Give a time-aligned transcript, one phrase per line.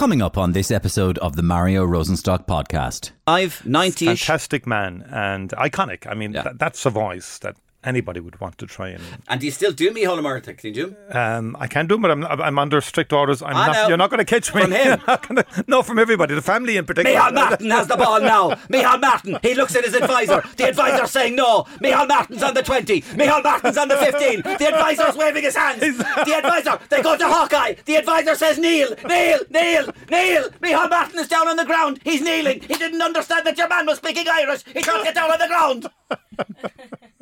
[0.00, 3.10] Coming up on this episode of the Mario Rosenstock podcast.
[3.26, 6.06] I've 90 Fantastic man and iconic.
[6.06, 6.40] I mean, Yeah.
[6.40, 7.54] that, that's a voice that
[7.84, 9.02] anybody would want to try and.
[9.28, 10.96] And do you still do me Ó Muircheartaigh, did you?
[11.10, 13.42] Um, I can do, it, but I'm, I'm under strict orders.
[13.42, 13.88] I'm I not, know.
[13.88, 14.62] you're not going to catch me.
[14.62, 15.00] From him.
[15.06, 17.18] Gonna- no, from everybody, the family in particular.
[17.18, 18.50] Micheál Martin has the ball now.
[18.68, 19.38] Micheál Martin.
[19.42, 20.42] He looks at his advisor.
[20.56, 21.64] The advisor saying no.
[21.82, 23.00] Micheál Martin's on the 20.
[23.02, 24.42] Micheál Martin's on the 15.
[24.42, 25.80] The advisor's waving his hands.
[25.80, 27.74] The advisor, they go to Hawkeye.
[27.84, 30.50] The advisor says kneel, kneel, kneel, kneel.
[30.60, 32.00] Micheál Martin is down on the ground.
[32.04, 32.60] He's kneeling.
[32.60, 34.64] He didn't understand that your man was speaking Irish.
[34.64, 35.86] He can't get down on the ground.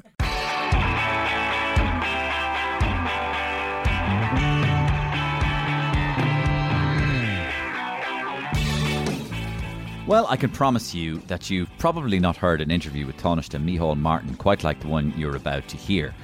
[10.09, 13.99] Well, I can promise you that you've probably not heard an interview with Taoiseach Micheál
[13.99, 16.15] Martin quite like the one you're about to hear.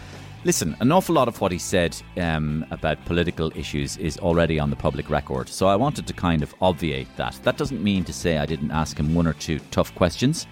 [0.45, 4.71] Listen, an awful lot of what he said um, about political issues is already on
[4.71, 7.39] the public record, so I wanted to kind of obviate that.
[7.43, 10.47] That doesn't mean to say I didn't ask him one or two tough questions,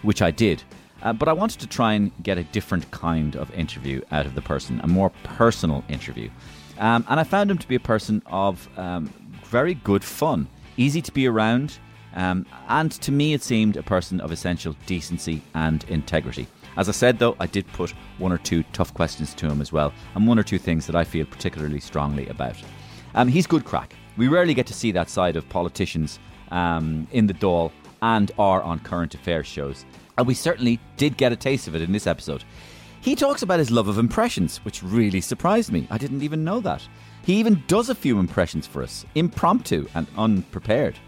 [0.00, 0.62] which I did,
[1.02, 4.34] uh, but I wanted to try and get a different kind of interview out of
[4.34, 6.30] the person, a more personal interview.
[6.78, 9.12] Um, and I found him to be a person of um,
[9.44, 11.78] very good fun, easy to be around,
[12.14, 16.46] um, and to me, it seemed a person of essential decency and integrity.
[16.76, 19.72] As I said, though, I did put one or two tough questions to him as
[19.72, 22.56] well, and one or two things that I feel particularly strongly about.
[23.14, 23.94] Um, he's good crack.
[24.16, 26.18] We rarely get to see that side of politicians
[26.50, 29.84] um, in the Dáil and are on current affairs shows,
[30.18, 32.44] and we certainly did get a taste of it in this episode.
[33.00, 35.86] He talks about his love of impressions, which really surprised me.
[35.90, 36.86] I didn't even know that.
[37.22, 40.98] He even does a few impressions for us, impromptu and unprepared.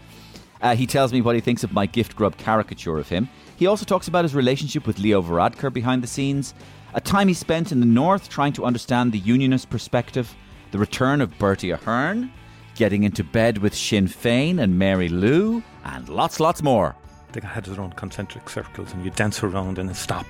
[0.61, 3.27] Uh, he tells me what he thinks of my gift grub caricature of him.
[3.57, 6.53] He also talks about his relationship with Leo Varadkar behind the scenes,
[6.93, 10.33] a time he spent in the north trying to understand the unionist perspective,
[10.71, 12.31] the return of Bertie Ahern,
[12.75, 16.95] getting into bed with Sinn Féin and Mary Lou, and lots, lots more.
[17.33, 20.25] They had their own concentric circles, and you dance around and then stop.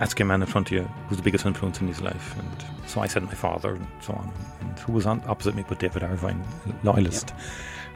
[0.00, 2.36] Ask a man in front of you who's the biggest influence in his life.
[2.38, 4.32] And so I said my father, and so on.
[4.60, 6.42] And who was on opposite me but David Ervine,
[6.84, 7.32] loyalist.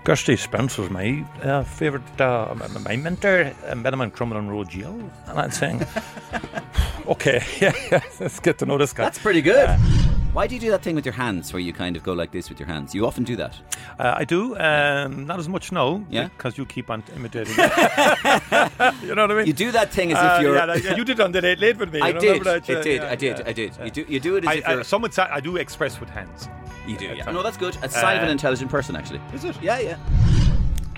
[0.05, 4.69] Gusty Spence was my uh, favourite, uh, my mentor, uh, met him on Crumlin Road
[4.69, 4.99] Jail.
[5.29, 5.87] And I'm saying,
[7.07, 9.05] okay, yeah, yeah, let's get to know this guy.
[9.05, 9.79] That's pretty good.
[10.33, 12.31] Why do you do that thing with your hands where you kind of go like
[12.31, 12.95] this with your hands?
[12.95, 13.55] You often do that.
[13.99, 16.07] Uh, I do, um, not as much no.
[16.09, 16.29] Yeah?
[16.29, 17.55] because you keep on imitating.
[17.59, 19.47] you know what I mean?
[19.47, 20.55] You do that thing as Uh, if you're.
[20.57, 22.01] yeah, like, you did on the late late with me.
[22.01, 22.45] I you did.
[22.45, 22.67] that?
[22.71, 23.03] It Yeah, did.
[23.03, 23.39] yeah, I did.
[23.41, 23.45] yeah.
[23.47, 23.77] I did.
[23.85, 24.05] You do.
[24.09, 24.81] You do it as I, if you're.
[24.81, 26.49] I, some would say I do express with hands.
[26.89, 27.07] you do.
[27.15, 27.31] yeah.
[27.31, 27.77] No, that's good.
[27.83, 29.21] It's a sign of an Uh, intelligent person, actually.
[29.35, 29.61] Is it?
[29.63, 29.97] Yeah, yeah.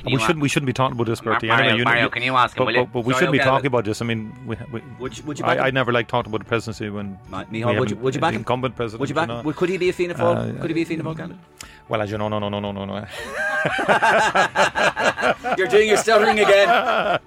[0.05, 0.41] We shouldn't.
[0.41, 1.47] We shouldn't be talking about this, Bertie.
[1.49, 2.81] Mario, anyway, you, Mario, you, can you ask him, But, will you?
[2.85, 4.03] but, but we Sorry, shouldn't be okay, talking about this.
[4.03, 6.39] I mean, we, we, Would you, would you back I, I never like talking about
[6.41, 8.41] the presidency when Mi- we would you, would you back the him?
[8.41, 9.01] incumbent president.
[9.01, 9.29] Would you back?
[9.29, 9.43] know.
[9.43, 10.57] Would, could he be a Fianna Fáil?
[10.59, 11.43] Uh, could he be a Fianna Fáil candidate?
[11.89, 12.95] Well, as you know, no, no, no, no, no, no.
[15.59, 17.21] You're doing your stuttering again.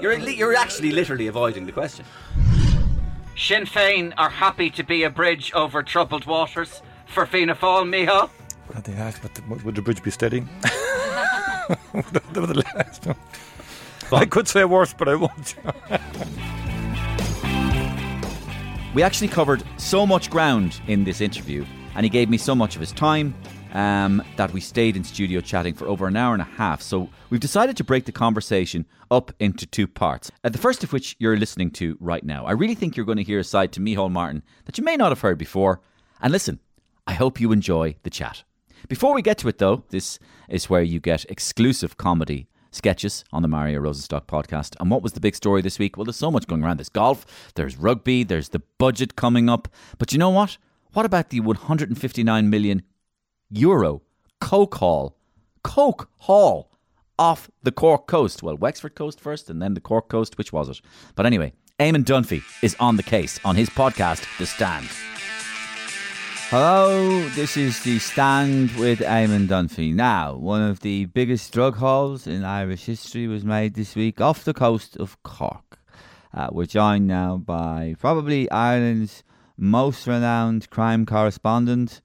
[0.00, 2.04] You're li- you're actually literally avoiding the question.
[3.36, 8.30] Sinn Féin are happy to be a bridge over troubled waters for Fianna Fáil, Micheál.
[8.66, 9.20] What did they ask?
[9.22, 10.44] But would the bridge be steady?
[12.32, 13.06] The last
[14.10, 14.20] one.
[14.20, 15.54] I could say worse, but I won't.
[18.94, 21.64] We actually covered so much ground in this interview,
[21.94, 23.34] and he gave me so much of his time
[23.72, 26.80] um, that we stayed in studio chatting for over an hour and a half.
[26.80, 30.32] So we've decided to break the conversation up into two parts.
[30.42, 32.46] Uh, the first of which you're listening to right now.
[32.46, 34.96] I really think you're going to hear a side to Micheál Martin that you may
[34.96, 35.80] not have heard before.
[36.20, 36.58] And listen,
[37.06, 38.42] I hope you enjoy the chat.
[38.88, 40.18] Before we get to it, though, this
[40.48, 44.76] is where you get exclusive comedy sketches on the Mario Rosenstock podcast.
[44.80, 45.96] And what was the big story this week?
[45.96, 46.78] Well, there's so much going around.
[46.78, 49.68] There's golf, there's rugby, there's the budget coming up.
[49.98, 50.58] But you know what?
[50.92, 52.82] What about the 159 million
[53.50, 54.02] euro
[54.40, 55.16] Coke haul?
[55.62, 56.70] Coke haul
[57.18, 58.42] off the Cork coast.
[58.42, 60.38] Well, Wexford coast first and then the Cork coast.
[60.38, 60.80] Which was it?
[61.14, 64.88] But anyway, Eamon Dunphy is on the case on his podcast, The Stand.
[66.50, 69.92] Hello, this is The Stand with Eamon Dunphy.
[69.94, 74.44] Now, one of the biggest drug hauls in Irish history was made this week off
[74.44, 75.78] the coast of Cork.
[76.32, 79.24] Uh, we're joined now by probably Ireland's
[79.58, 82.00] most renowned crime correspondent.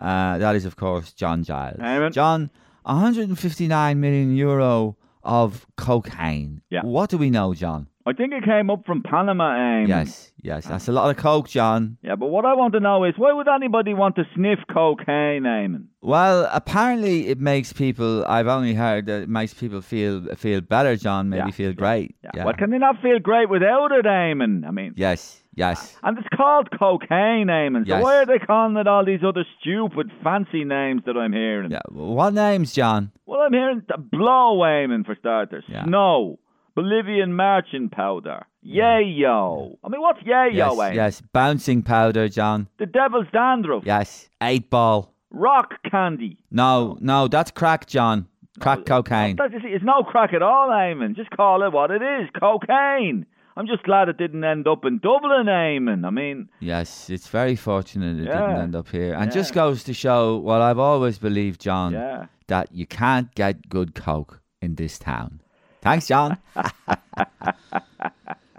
[0.00, 1.78] Uh, that is, of course, John Giles.
[1.78, 2.12] Eamon.
[2.12, 2.50] John,
[2.84, 6.62] 159 million euro of cocaine.
[6.70, 6.82] Yeah.
[6.82, 7.87] What do we know, John?
[8.08, 9.88] I think it came up from Panama, Eamon.
[9.88, 10.66] Yes, yes.
[10.66, 11.98] That's a lot of coke, John.
[12.02, 15.42] Yeah, but what I want to know is why would anybody want to sniff cocaine,
[15.42, 15.84] Eamon?
[16.00, 18.24] Well, apparently it makes people.
[18.26, 21.28] I've only heard that it makes people feel feel better, John.
[21.28, 22.16] Maybe Yeah, feel great.
[22.34, 22.44] Yeah.
[22.44, 24.66] Well, can they not feel great without it, Eamon?
[24.66, 25.96] I mean, Yes, yes.
[26.02, 27.82] Uh, and it's called cocaine, Eamon.
[27.86, 28.02] So Yes.
[28.02, 31.70] why are they calling it all these other stupid, fancy names that I'm hearing?
[31.72, 31.80] Yeah.
[31.90, 33.10] What names, John?
[33.26, 35.64] Well, I'm hearing blow, Eamon, for starters.
[35.68, 35.84] Yeah.
[35.84, 36.38] Snow,
[36.82, 39.76] Bolivian marching powder, yayo.
[39.84, 40.94] I mean, what's yayo, Yes, Eamon?
[40.94, 41.20] yes.
[41.32, 42.68] Bouncing powder, John.
[42.78, 43.82] The devil's dandruff.
[43.86, 44.28] Yes.
[44.42, 45.12] Eight ball.
[45.30, 46.38] Rock candy.
[46.50, 48.26] No, no, that's crack, John.
[48.60, 49.36] Crack cocaine.
[49.36, 51.14] That's, it's no crack at all, Eamon.
[51.14, 53.26] Just call it what it is, cocaine.
[53.56, 56.06] I'm just glad it didn't end up in Dublin, Eamon.
[56.06, 59.14] I mean, Yes, it's very fortunate it didn't end up here.
[59.14, 59.34] And Yeah.
[59.34, 62.26] just goes to show what I've always believed, John, yeah.
[62.46, 65.40] that you can't get good coke in this town.
[65.80, 66.38] Thanks, John.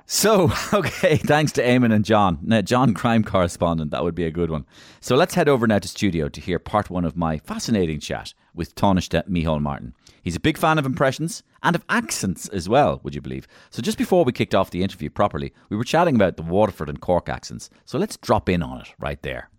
[0.06, 2.40] so, okay, thanks to Eamon and John.
[2.42, 4.66] Now, John, crime correspondent, that would be a good one.
[5.02, 8.34] So let's head over now to studio to hear part one of my fascinating chat
[8.54, 9.94] with Taoiseach Micheál Martin.
[10.22, 13.48] He's a big fan of impressions and of accents as well, would you believe?
[13.70, 16.90] So just before we kicked off the interview properly, we were chatting about the Waterford
[16.90, 17.70] and Cork accents.
[17.86, 19.50] So let's drop in on it right there.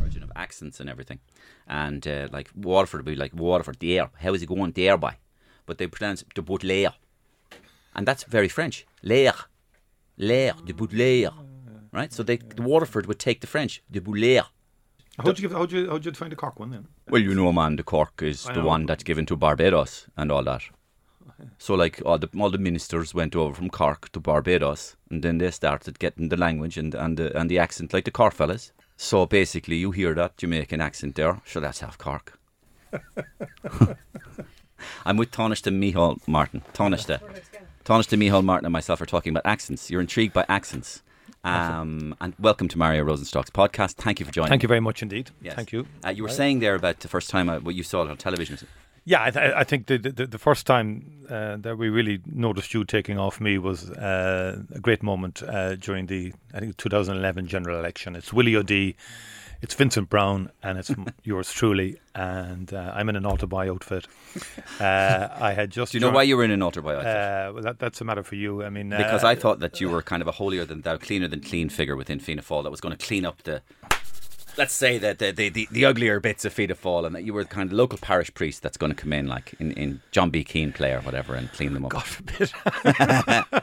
[0.00, 1.20] Origin of accents and everything.
[1.66, 4.10] And uh, like Waterford would be like Waterford, there.
[4.18, 5.16] How is it going there by?
[5.70, 6.94] But they pronounce de Baudelaire.
[7.94, 8.84] And that's very French.
[9.04, 9.48] L'air.
[10.18, 11.30] L'air, de Baudelaire.
[11.92, 12.12] Right?
[12.12, 14.46] So they, the Waterford would take the French, de Baudelaire.
[15.18, 15.52] How'd you give?
[15.56, 15.88] How'd you?
[15.88, 16.88] How'd you find the Cork one then?
[17.08, 18.66] Well, you know, man, the Cork is I the know.
[18.66, 20.62] one that's given to Barbados and all that.
[21.58, 25.38] So, like, all the all the ministers went over from Cork to Barbados, and then
[25.38, 28.72] they started getting the language and and the and the accent, like the Cork fellas.
[28.96, 31.40] So basically, you hear that Jamaican accent there.
[31.44, 32.40] Sure, that's half Cork.
[35.06, 36.62] I'm with Taoiseach Micheál Martin.
[36.72, 37.20] Taoiseach.
[37.84, 39.90] Taoiseach Micheál Martin and myself are talking about accents.
[39.90, 41.02] You're intrigued by accents.
[41.42, 43.94] Um, and welcome to Mario Rosenstock's podcast.
[43.94, 44.50] Thank you for joining.
[44.50, 45.30] Thank you very much indeed.
[45.40, 45.54] Yes.
[45.54, 45.86] Thank you.
[46.04, 48.16] Uh, you were saying there about the first time uh, what you saw it on
[48.18, 48.58] television.
[49.06, 52.74] Yeah, I, th- I think the, the the first time uh, that we really noticed
[52.74, 57.46] you taking off me was uh, a great moment uh, during the I think 2011
[57.46, 58.14] general election.
[58.14, 58.94] It's Willie O'Dea,
[59.62, 60.90] it's Vincent Browne, and it's
[61.24, 62.00] yours truly.
[62.14, 64.06] And uh, I'm in an altar boy outfit.
[64.80, 65.92] Uh, I had just.
[65.92, 67.06] Do you know why you were in an altar boy outfit?
[67.06, 68.64] Uh, well, that, that's a matter for you.
[68.64, 70.96] I mean, because uh, I thought that you were kind of a holier than thou,
[70.96, 73.62] cleaner than clean figure within Fianna Fáil that was going to clean up the.
[74.60, 77.32] Let's say that the, the, the, the uglier bits of Fianna Fáil and that you
[77.32, 80.02] were the kind of local parish priest that's going to come in like in, in
[80.10, 80.44] John B.
[80.44, 81.92] Keane play or whatever and clean them up.
[81.92, 82.52] God forbid.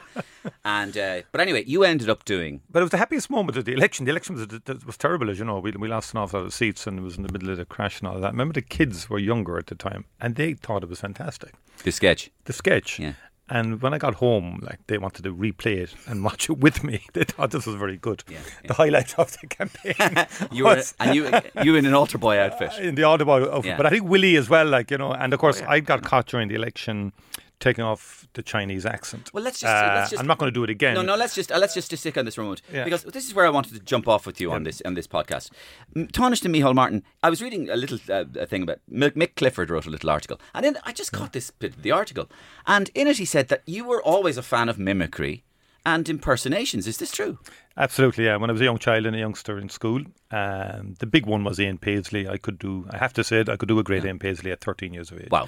[0.64, 3.64] And uh, but anyway, you ended up doing But it was the happiest moment of
[3.64, 4.06] the election.
[4.06, 5.58] The election was, was terrible, as you know.
[5.58, 7.58] We, we lost an awful lot of seats and it was in the middle of
[7.58, 8.26] the crash and all that.
[8.26, 11.54] I Remember, the kids were younger at the time and they thought it was fantastic.
[11.84, 12.30] the sketch.
[12.44, 12.98] The sketch.
[12.98, 13.12] Yeah.
[13.50, 16.84] And when I got home, like they wanted to replay it and watch it with
[16.84, 17.02] me.
[17.14, 18.22] They thought this was very good.
[18.28, 19.94] Yeah, The highlight of the campaign.
[20.52, 21.30] You were was- and you
[21.62, 22.72] you in an altar boy outfit.
[22.80, 23.64] in the altar boy outfit.
[23.66, 23.76] Yeah.
[23.76, 25.70] But I think Willie as well, like, you know, and of course oh, yeah.
[25.70, 27.12] I got caught during the election
[27.60, 29.30] taking off the Chinese accent.
[29.34, 30.94] Well, let's just- Uh, let's just- I'm not going to do it again.
[30.94, 31.16] No, no.
[31.16, 32.84] Let's just uh, let's just stick on this for a moment Yeah.
[32.84, 35.06] because this is where I wanted to jump off with you on this on this
[35.06, 35.50] podcast.
[35.96, 37.02] M- and Micheál Martin.
[37.22, 40.40] I was reading a little uh, thing about Mick, Mick Clifford wrote a little article,
[40.54, 42.28] and then I just caught this bit of the article,
[42.66, 45.42] and in it he said that you were always a fan of mimicry
[45.84, 46.86] and impersonations.
[46.86, 47.38] Is this true?
[47.78, 48.36] Absolutely, yeah.
[48.36, 50.02] When I was a young child and a youngster in school,
[50.32, 52.28] um, the big one was Ian Paisley.
[52.28, 54.50] I could do, I have to say it, I could do a great Ian Paisley
[54.50, 55.28] at 13 years of age.
[55.30, 55.46] Wow.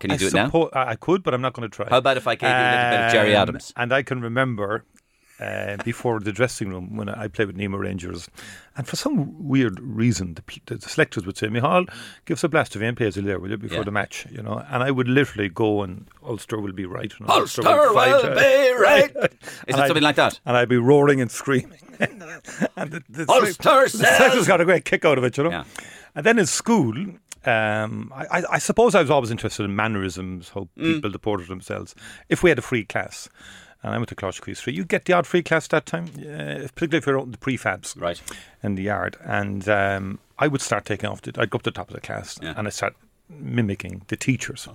[0.00, 0.48] Can you I do it now?
[0.48, 1.86] suppo- I I could, but I'm not going to try.
[1.88, 3.72] How about if I gave you a little bit of Gerry Um, Adams?
[3.76, 4.84] And I can remember
[5.40, 8.28] uh, before the dressing room when I played with Nemo Rangers,
[8.76, 11.88] and for some weird reason, the, pl- the selectors would say, "Micheál,
[12.24, 13.84] give us a blast of Ian Paisley there, will you, before Yeah.
[13.84, 17.12] the match?" You know, and I would literally go and Ulster will be right.
[17.20, 19.10] and Ulster fight, will uh, be right.
[19.16, 19.30] Is And
[19.68, 20.40] it I'd- something like that?
[20.46, 21.78] And I'd be roaring and screaming.
[22.00, 25.50] and the, the, Ulster the selectors got a great kick out of it, you know.
[25.50, 25.64] Yeah.
[26.14, 26.94] And then in school,
[27.44, 30.94] um, I, I, I suppose I was always interested in mannerisms, how Mm.
[30.94, 31.94] people deported themselves.
[32.28, 33.28] If we had a free class,
[33.82, 36.66] and I went to Closh Street, you get the odd free class that time, uh,
[36.74, 38.20] particularly if you're out in the prefabs Right.
[38.62, 39.16] in the yard.
[39.22, 41.94] And um, I would start taking off, the, I'd go up to the top of
[41.94, 42.54] the class Yeah.
[42.56, 42.94] and I'd start
[43.28, 44.68] mimicking the teachers.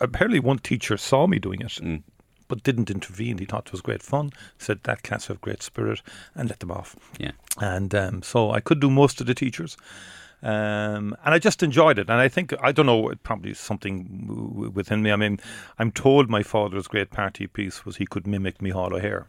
[0.00, 1.72] Apparently, one teacher saw me doing it.
[1.82, 2.02] Mm.
[2.46, 3.36] But didn't intervene.
[3.36, 4.30] He thought it was great fun.
[4.56, 6.00] Said that class have great spirit,
[6.34, 6.96] and let them off.
[7.18, 7.32] Yeah.
[7.60, 9.76] And um, so I could do most of the teachers.
[10.42, 12.08] Um, and I just enjoyed it.
[12.08, 15.10] And I think, I don't know, it probably is something w- within me.
[15.10, 15.40] I mean,
[15.78, 19.24] I'm told my father's great party piece was he could mimic Micheál O'Hehir.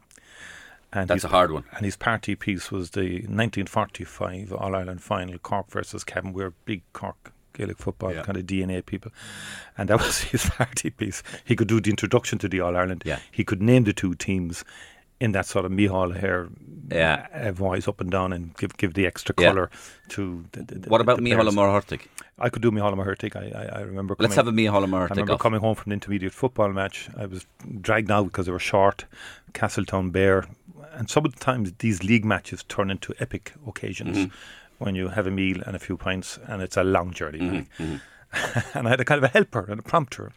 [0.94, 1.64] And That's a hard one.
[1.76, 6.34] And his party piece was the 1945 All Ireland final, Cork versus Cavan.
[6.34, 8.24] We're big Cork Gaelic football Yeah.
[8.24, 9.12] kind of DNA people,
[9.78, 11.22] and that was his party piece.
[11.46, 13.04] He could do the introduction to the All Ireland.
[13.06, 13.20] Yeah.
[13.32, 14.64] He could name the two teams
[15.20, 16.48] in that sort of Micheál hair
[16.92, 17.28] Yeah.
[17.34, 19.48] uh, voice up and down and give give the extra Yeah.
[19.50, 19.70] colour
[20.10, 20.22] to
[20.54, 22.02] the, the, the What about the Micheál players.
[22.46, 23.36] I could do Micheál Muircheartaigh.
[23.36, 24.16] I, I I remember.
[24.20, 25.40] Let's have a Micheál I Muircheartaigh remember off.
[25.46, 27.10] coming home from an intermediate football match.
[27.24, 27.46] I was
[27.82, 29.06] dragged out because they were short,
[29.54, 30.48] Castletownbere,
[30.94, 34.84] and sometimes these league matches turn into epic occasions Mm-hmm.
[34.84, 37.66] when you have a meal and a few pints, and it's a long journey back.
[37.78, 37.98] Mm-hmm.
[38.78, 40.32] and I had a kind of a helper and a prompter,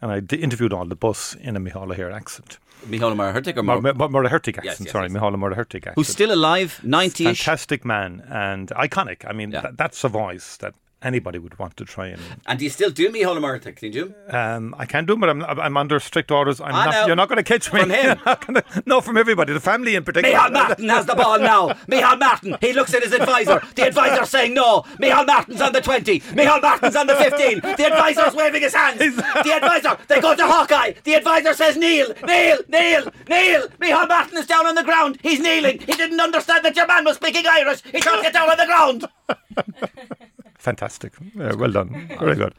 [0.00, 3.62] and I d- interviewed on the bus in a Micheál O'Hehir accent, Micheál Muircheartaigh or
[3.62, 4.64] Mor- Mor- Muircheartaigh accent.
[4.64, 5.12] Yes, yes, sorry, yes.
[5.20, 5.94] Muircheartaigh accent.
[5.96, 7.24] who's still alive, 90ish?
[7.24, 9.24] fantastic man and iconic.
[9.28, 9.62] I mean, Yeah.
[9.62, 10.74] th- that's a voice that
[11.06, 12.20] anybody would want to try and.
[12.46, 13.76] And do you still do Micheál Muircheartaigh?
[13.76, 14.14] Can you do?
[14.28, 16.60] Um, I can do, it, but I'm, I'm under strict orders.
[16.60, 17.06] I'm I not, know.
[17.06, 17.80] you're not going to catch me.
[17.80, 18.18] From him.
[18.24, 20.36] Gonna- no, from everybody, the family in particular.
[20.36, 21.68] Micheál Martin has the ball now.
[21.88, 22.56] Micheál Martin.
[22.60, 23.62] He looks at his advisor.
[23.74, 24.82] The advisor's saying no.
[25.00, 26.20] Micheál Martin's on the 20.
[26.20, 27.60] Micheál Martin's on the 15.
[27.60, 29.00] The advisor's waving his hands.
[29.46, 29.96] The advisor.
[30.08, 30.94] They go to Hawkeye.
[31.04, 33.68] The advisor says kneel, kneel, kneel, kneel.
[33.80, 35.18] Micheál Martin is down on the ground.
[35.22, 35.78] He's kneeling.
[35.78, 37.82] He didn't understand that your man was speaking Irish.
[37.84, 39.06] He can't get down on the ground.
[40.70, 41.12] Fantastic.
[41.36, 42.08] Yeah, well done.
[42.18, 42.52] Very good.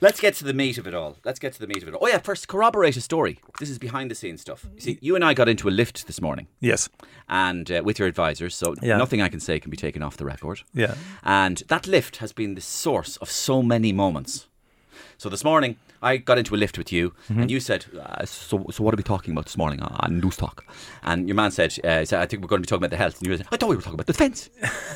[0.00, 1.16] Let's get to the meat of it all.
[1.24, 2.00] Let's get to the meat of it all.
[2.02, 3.38] Oh, yeah, first, corroborate a story.
[3.60, 4.66] This is behind the scenes stuff.
[4.74, 6.88] You see, you and I got into a lift this morning Yes.
[7.28, 8.96] and uh, with your advisors, so Yeah.
[8.96, 10.62] nothing I can say can be taken off the record.
[10.74, 10.96] Yeah.
[11.22, 14.48] And that lift has been the source of so many moments.
[15.20, 17.40] So this morning, I got into a lift with you, Mm-hmm.
[17.42, 20.20] and you said, uh, so, "So what are we talking about this morning uh, on
[20.20, 20.64] News Talk?"
[21.02, 22.96] And your man said, uh, said, "I think we're going to be talking about the
[22.98, 24.48] health." And you said, "I thought we were talking about the fence."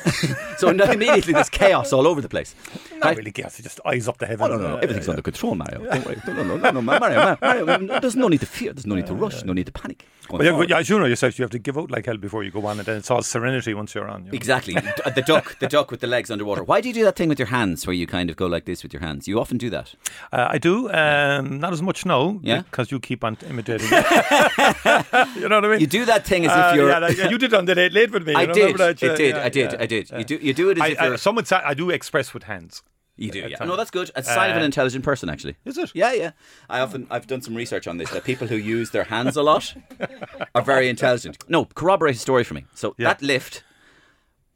[0.59, 2.55] so immediately there's chaos all over the place.
[2.93, 3.17] Not Right?
[3.17, 3.57] really gas.
[3.61, 4.49] Just eyes up the Oh, heavens.
[4.51, 4.75] no, no, no.
[4.75, 5.83] Uh, Everything's under control, Mario.
[5.83, 6.21] Don't worry.
[6.25, 7.99] No, no, no, no, Mario, Mario, Mario.
[7.99, 8.71] There's no need to fear.
[8.71, 9.43] There's no need to rush.
[9.43, 10.05] No need to panic.
[10.29, 12.45] But yeah, but as you know yourself, you have to give out like hell before
[12.45, 14.23] you go on, and then it's all serenity once you're on.
[14.23, 14.35] You know?
[14.37, 14.73] Exactly.
[14.75, 16.63] The duck, the duck with the legs underwater.
[16.63, 18.63] Why do you do that thing with your hands where you kind of go like
[18.63, 19.27] this with your hands?
[19.27, 19.95] You often do that.
[20.31, 20.91] Uh, I do.
[20.91, 22.39] Um, not as much now.
[22.43, 22.61] Yeah?
[22.63, 23.87] Because you keep on imitating.
[23.91, 25.79] you know what I mean?
[25.79, 26.89] You do that thing as Uh, if you're.
[26.89, 28.33] yeah, like, you did on the late, late with me.
[28.35, 28.57] I did.
[28.57, 28.83] remember?
[28.83, 29.19] I did.
[29.35, 29.71] yeah, I did.
[29.73, 30.09] yeah, I did.
[30.11, 30.35] You do.
[30.41, 31.13] You do it as I, if you're.
[31.13, 32.81] I, some would say I do express with hands.
[33.15, 33.39] you do.
[33.47, 33.63] Yeah.
[33.65, 34.09] No, that's good.
[34.15, 35.55] It's a sign of an Uh, intelligent person, actually.
[35.65, 35.91] Is it?
[35.93, 36.31] Yeah, yeah.
[36.69, 38.09] I often I've done some research on this.
[38.11, 39.75] That people who use their hands a lot
[40.55, 41.37] are very intelligent.
[41.47, 42.65] No, corroborate a story for me.
[42.73, 43.09] So Yeah.
[43.09, 43.63] that lift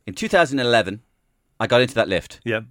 [0.07, 1.01] in 2011,
[1.59, 2.39] I got into that lift.
[2.43, 2.61] Yeah.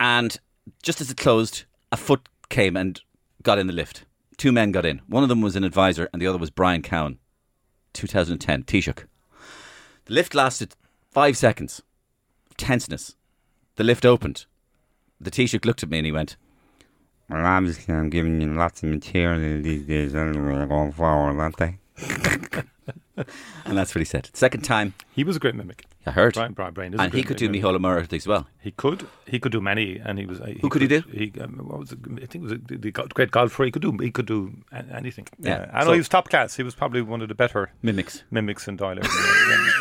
[0.00, 0.38] and
[0.82, 3.00] just as it closed, a foot came and
[3.42, 4.04] got in the lift.
[4.36, 5.00] Two men got in.
[5.08, 7.18] One of them was an advisor, and the other was Brian Cowen.
[7.92, 9.04] 2010, Taoiseach.
[10.04, 10.74] The lift lasted
[11.10, 11.82] five seconds.
[12.56, 13.16] Tenseness.
[13.76, 14.46] The lift opened.
[15.20, 16.36] The Taoiseach looked at me and he went,
[17.28, 21.78] Well, obviously, I'm giving you lots of material these days anyway, going forward, aren't they?
[23.64, 24.30] and that's what he said.
[24.32, 25.84] Second time, He was a great mimic.
[26.08, 26.34] I heard.
[26.34, 27.48] Brian, Brian, Brian is a and he could do.
[27.48, 28.46] Mihola Murray as well.
[28.60, 29.06] He could.
[29.26, 30.38] He could do many, and he was.
[30.38, 31.02] He Who could he do?
[31.12, 31.98] He um, what was it?
[32.22, 33.64] I think it was the, the great golfer.
[33.64, 33.96] He could do.
[34.00, 34.52] He could do
[34.92, 35.28] anything.
[35.38, 35.70] Yeah.
[35.72, 36.56] I know So- he was top class.
[36.56, 38.22] He was probably one of the better Mimics.
[38.30, 38.98] mimics in Dáil.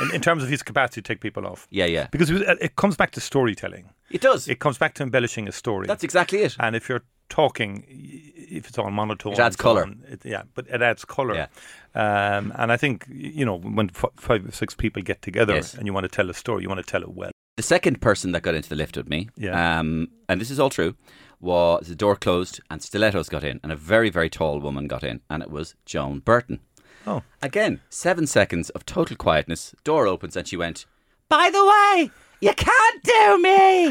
[0.04, 1.68] in, in terms of his capacity to take people off.
[1.70, 2.08] Yeah, yeah.
[2.12, 3.90] Because it, was, it comes back to storytelling.
[4.10, 4.48] It does.
[4.48, 5.88] It comes back to embellishing a story.
[5.88, 6.56] That's exactly it.
[6.60, 9.84] and if you're talking, if it's all monotone, It adds colour.
[9.84, 11.36] on, it- yeah, but it adds color.
[11.36, 11.48] Yeah.
[11.96, 15.74] Um, and I think you know when f- five or six people get together Yes.
[15.74, 17.32] and you want to tell a story, you want to tell it well.
[17.58, 19.80] The second person that got into the lift with me, Yeah.
[19.80, 20.96] um, and this is all true,
[21.40, 25.04] was the door closed and stilettos got in, and a very, very tall woman got
[25.04, 26.60] in, and it was Joan Burton.
[27.06, 27.24] Oh.
[27.42, 29.74] Again, seven seconds of total quietness.
[29.84, 30.86] Door opens, and she went,
[31.30, 33.86] By the way, you can't do me.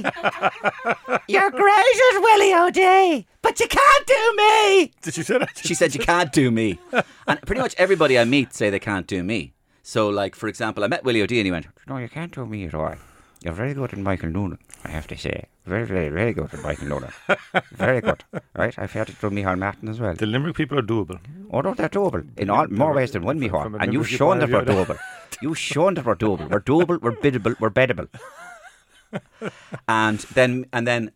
[1.28, 4.92] You're great at Willie O'Dea, but you can't do me.
[5.02, 5.58] Did you say that?
[5.58, 6.78] She said, You can't do me.
[7.26, 9.52] And pretty much everybody I meet say they can't do me.
[9.82, 12.46] So, like, for example, I met Willie O'Dea, and he went, No, you can't do
[12.46, 12.94] me at all.
[13.42, 15.44] You're very good at Michael Noonan, I have to say.
[15.66, 17.12] Very, very, very good at Michael Noonan.
[17.72, 18.24] very good.
[18.54, 18.76] Right?
[18.78, 20.14] I've heard it from Micheál Martin as well.
[20.14, 21.18] The Limerick people are doable.
[21.50, 22.26] Oh, no, they're doable.
[22.38, 23.76] In all, more ways than one, Micheál.
[23.80, 24.98] And you've shown that we're doable.
[25.42, 26.48] You've shown that we're doable.
[26.48, 28.08] We're doable, we're biddable, we're beddable.
[29.88, 31.12] and then and then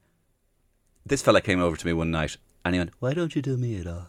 [1.04, 3.56] this fella came over to me one night and he went, Why don't you do
[3.56, 4.08] me at all?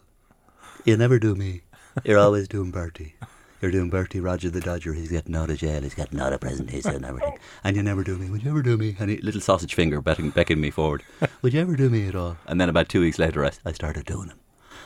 [0.86, 1.62] You never do me.
[2.04, 3.16] You're always doing Bertie.
[3.62, 4.94] You're doing Bertie Roger the Dodger.
[4.94, 5.84] He's getting out of jail.
[5.84, 6.68] He's getting out of prison.
[6.68, 7.38] He's doing everything.
[7.64, 8.30] And you never do me.
[8.30, 8.96] Would you ever do me?
[9.00, 11.04] and he, little sausage finger beckoning, me forward.
[11.44, 12.38] Would you ever do me at all?
[12.48, 14.40] And then about two weeks later, I, I started doing him.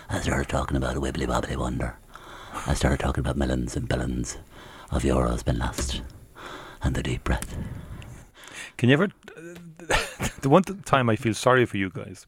[0.09, 1.97] I started talking about a wibbly wobbly wonder.
[2.67, 4.37] I started talking about millions and billions
[4.91, 6.01] of euros been lost.
[6.83, 7.57] And the deep breath.
[8.77, 9.07] Can you ever?
[10.41, 12.25] the one time I feel sorry for you guys,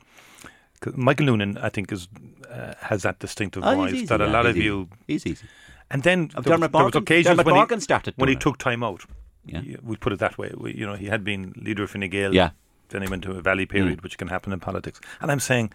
[0.96, 2.08] Michael Noonan, I think, is
[2.50, 4.89] uh, has that distinctive Oh, voice easy, that a yeah, lot he's of you.
[5.08, 5.46] he's easy.
[5.89, 8.29] And then Of there, was, Dermot there was occasions Dermot when Morgan he started when
[8.29, 8.41] he it.
[8.41, 9.06] took time out.
[9.46, 9.62] Yeah.
[9.82, 10.51] we put it that way.
[10.58, 12.34] We, you know, he had been leader of Fine Gael.
[12.36, 12.50] Yeah.
[12.89, 15.00] then he went to a valley period, which can happen in politics.
[15.22, 15.72] And I'm saying,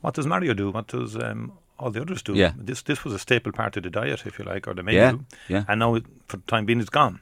[0.00, 0.70] what does Mario do?
[0.72, 2.34] What does um, all the others do?
[2.34, 2.52] Yeah.
[2.56, 4.98] This this was a staple part of the diet, if you like, or the menu.
[5.00, 5.14] Yeah,
[5.48, 5.64] yeah.
[5.68, 7.20] And now, it- for the time being, it's gone.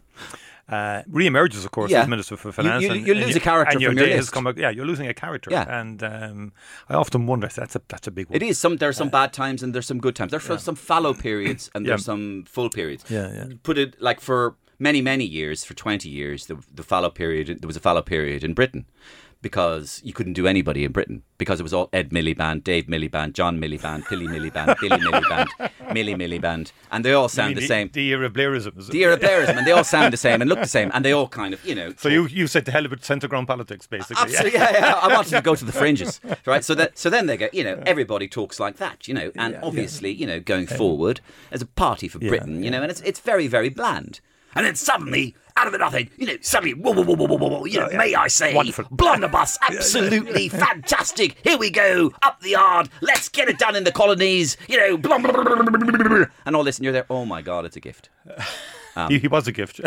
[0.66, 2.02] Uh, re-emerges, of course, Yeah.
[2.02, 2.82] as Minister for Finance.
[2.82, 4.32] you- and- you and lose a character and from your list.
[4.32, 5.50] come yeah, you're losing a character.
[5.50, 5.80] Yeah.
[5.80, 6.52] And um,
[6.88, 8.36] I often wonder, that's a, that's a big one.
[8.36, 8.76] It is some.
[8.78, 10.30] There's some bad times and there's some good times.
[10.30, 12.12] There's some fallow periods and there's Yeah.
[12.12, 13.04] some full periods.
[13.10, 13.44] Yeah, yeah.
[13.62, 17.46] Put it like for many many years, for twenty years, the the fallow period.
[17.60, 18.86] There was a fallow period in Britain
[19.44, 23.34] because you couldn't do anybody in Britain because it was all Ed Miliband, Dave Miliband,
[23.34, 25.48] John Miliband, Billy Miliband, Billy Miliband,
[25.92, 27.90] Millie Miliband, and they all sound mean, the same.
[27.92, 28.88] The era Blairism.
[28.88, 31.12] The era Blairism, and they all sound the same and look the same, and they
[31.12, 31.92] all kind of, you know.
[31.98, 34.22] So you you said the hell with centre ground politics, basically.
[34.22, 34.94] Absolutely, yeah, yeah.
[34.94, 36.64] I wanted to go to the fringes, right?
[36.64, 39.58] So that, so then they go, you know, everybody talks like that, you know, and
[39.62, 41.20] obviously, you know, going forward
[41.50, 44.20] as a party for Britain, you know, and it's it's very very bland.
[44.56, 47.48] And then suddenly, out of the nothing, you know, suddenly, whoa, whoa, whoa, whoa, whoa,
[47.48, 48.86] whoa, you know, may I say, Wonderful.
[48.90, 51.36] blunderbuss, absolutely fantastic.
[51.44, 54.96] Here we go, up the yard, let's get it done in the colonies, you know,
[54.96, 56.26] blum, blum, blum, blum, blum, blum, blum.
[56.46, 57.06] And all this, and you're there.
[57.08, 58.08] Oh my God, it's a gift.
[59.08, 59.80] he, he was a gift.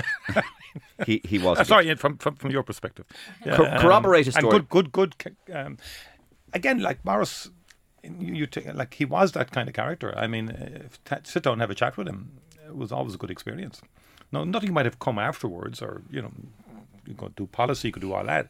[1.06, 1.58] He he was.
[1.58, 3.06] a I'm sorry, yeah, from, from from your perspective.
[3.46, 4.58] Yeah, Cor- corroborate a story.
[4.58, 5.36] And good, good, good.
[5.54, 5.78] Um,
[6.54, 7.50] again, like Morris,
[8.04, 10.14] you, take, like he was that kind of character.
[10.18, 13.16] I mean, uh, t- sit down and have a chat with him it was always
[13.16, 13.82] a good experience.
[14.31, 16.31] No, nothing might have come afterwards, or you know,
[17.05, 18.50] you could do policy, you could do all that,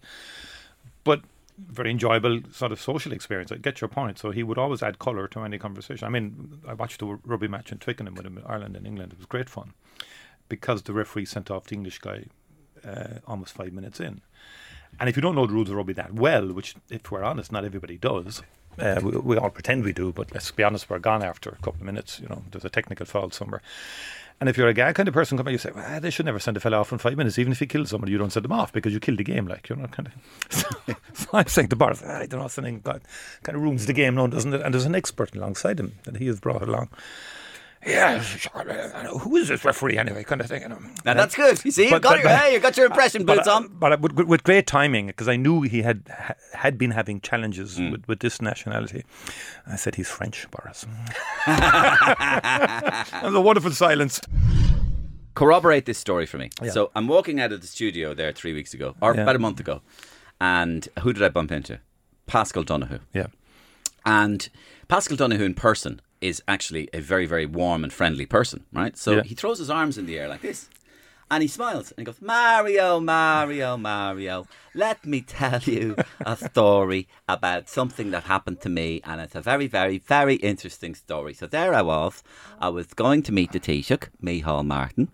[1.04, 1.22] but
[1.58, 3.52] very enjoyable sort of social experience.
[3.52, 4.20] I get your point.
[4.20, 6.08] So he would always add colour to any conversation.
[6.08, 9.14] I mean, I watched the rugby match in Twickenham with him in Ireland and England.
[9.14, 9.74] It was great fun
[10.50, 12.26] because the referee sent off the English guy
[12.86, 14.22] uh, almost five minutes in.
[15.00, 17.52] And if you don't know the rules of rugby that well, which, if we're honest,
[17.52, 18.42] not everybody does,
[18.80, 21.56] uh, we, we all pretend we do, but let's be honest, we're gone after a
[21.56, 22.20] couple of minutes.
[22.20, 23.62] You know, there's a technical foul somewhere.
[24.40, 26.28] And if you're a guy kind of person come coming, you say, well, they should
[26.28, 28.30] never send a fella off in five minutes, even if he kills somebody, you don't
[28.30, 30.14] send them off because you killed the game, like, you know, kind of.
[30.54, 33.02] So, so I'm saying to Boris, "Ah, I don't know, something kind
[33.48, 34.62] of ruins the game, no, doesn't it?
[34.62, 36.90] And there's an expert alongside him that he has brought along.
[37.86, 38.52] Yeah, sure,
[38.96, 40.24] I know, who is this referee anyway?
[40.24, 40.64] Kind of thing.
[40.64, 40.80] You know.
[41.06, 41.64] Now that's good.
[41.64, 43.56] You see, you But- got but- your hey, you got your impression But, boots uh,
[43.56, 43.68] on.
[43.80, 46.04] but uh, with, with great timing, because I knew he had
[46.54, 47.92] had been having challenges Mm.
[47.92, 49.04] with, with this nationality.
[49.68, 50.86] I said, he's French, Boris.
[51.46, 54.20] That was a wonderful silence.
[55.36, 56.50] corroborate this story for me.
[56.72, 59.22] So I'm walking out of the studio there three weeks ago, or Yeah.
[59.22, 59.82] about a month ago,
[60.42, 61.80] and who did I bump into?
[62.26, 63.00] Paschal Donohoe.
[63.14, 63.28] Yeah.
[64.06, 64.50] And
[64.88, 68.98] Paschal Donohoe in person is actually a very, very warm and friendly person, right?
[68.98, 69.24] So Yeah.
[69.24, 70.70] he throws his arms in the air like this.
[71.30, 77.10] And he smiles and he goes, Mario, Mario, Mario, let me tell you a story
[77.28, 79.02] about something that happened to me.
[79.04, 81.34] And it's a very, very, very interesting story.
[81.34, 82.24] So there I was.
[82.62, 85.10] I was going to meet the Taoiseach, Micheál Martin.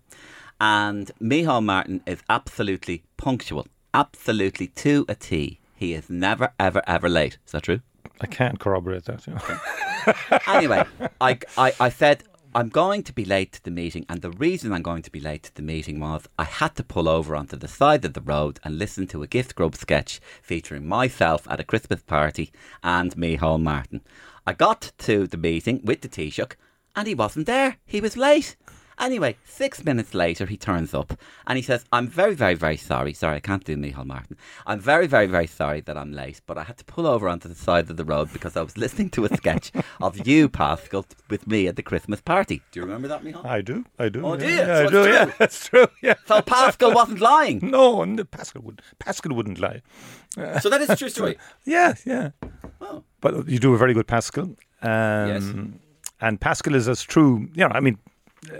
[0.60, 5.58] And Micheál Martin is absolutely punctual, absolutely to a T.
[5.74, 7.38] He is never, ever, ever late.
[7.44, 7.80] Is that true?
[8.20, 9.26] I can't corroborate that.
[10.46, 10.84] Anyway,
[11.18, 12.24] I, I, I said,
[12.54, 15.18] I'm going to be late to the meeting, and the reason I'm going to be
[15.18, 18.20] late to the meeting was I had to pull over onto the side of the
[18.20, 23.16] road and listen to a gift grub sketch featuring myself at a Christmas party and
[23.16, 24.02] Micheál Martin.
[24.46, 26.54] I got to the meeting with the Taoiseach,
[26.94, 27.78] and he wasn't there.
[27.86, 28.56] He was late.
[28.98, 33.12] Anyway, six minutes later, he turns up and he says, I'm very, very, very sorry.
[33.12, 34.36] Sorry, I can't do Micheál Martin.
[34.66, 37.48] I'm very, very, very sorry that I'm late, but I had to pull over onto
[37.48, 41.04] the side of the road because I was listening to a sketch of you, Paschal,
[41.28, 42.62] with me at the Christmas party.
[42.72, 43.44] Do you remember that, Micheál?
[43.44, 43.84] I do.
[43.98, 44.24] I do.
[44.24, 44.56] Oh, yeah, do you?
[44.56, 44.90] Yeah, So I do.
[45.04, 45.12] true?
[45.12, 45.86] Yeah, that's true.
[46.02, 46.14] Yeah.
[46.26, 47.60] So Paschal wasn't lying.
[47.74, 48.80] No, and Paschal would.
[48.98, 49.82] Paschal wouldn't lie.
[50.60, 51.36] So that is a true story.
[51.64, 52.30] Yeah, yeah.
[52.80, 53.02] Oh.
[53.20, 54.56] But you do a very good Paschal.
[54.82, 55.54] Um, Yes.
[56.20, 57.48] And Paschal is as true.
[57.54, 57.98] You know, I mean,
[58.52, 58.56] uh,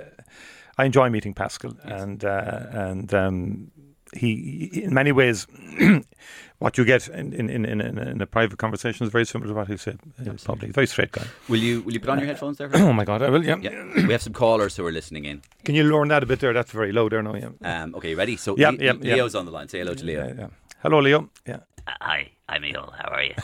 [0.79, 3.71] I enjoy meeting Paschal, and uh, and um,
[4.13, 5.47] he, he- in many ways,
[6.59, 9.55] what you get in in, in, in, in a private conversation is very similar to
[9.55, 10.73] what he said in public.
[10.73, 11.25] Very straight guy.
[11.49, 12.71] Will you will you put on your headphones there?
[12.75, 13.45] oh my God, I will.
[13.45, 13.57] Yeah.
[13.61, 14.07] yeah.
[14.07, 15.43] We have some callers who are listening in.
[15.65, 16.53] Can you lower that a bit there?
[16.53, 17.35] That's very low there now.
[17.35, 17.51] Yeah.
[17.83, 18.37] Um, okay, ready?
[18.37, 19.15] So Yeah, Le- yeah, yeah.
[19.15, 19.69] Leo's on the line.
[19.69, 20.27] Say hello to Leo.
[20.27, 20.49] Yeah, yeah.
[20.83, 21.31] Hello, Leo.
[21.47, 21.61] Yeah.
[21.87, 22.93] Uh, Hi, I'm Neil.
[22.99, 23.35] How are you?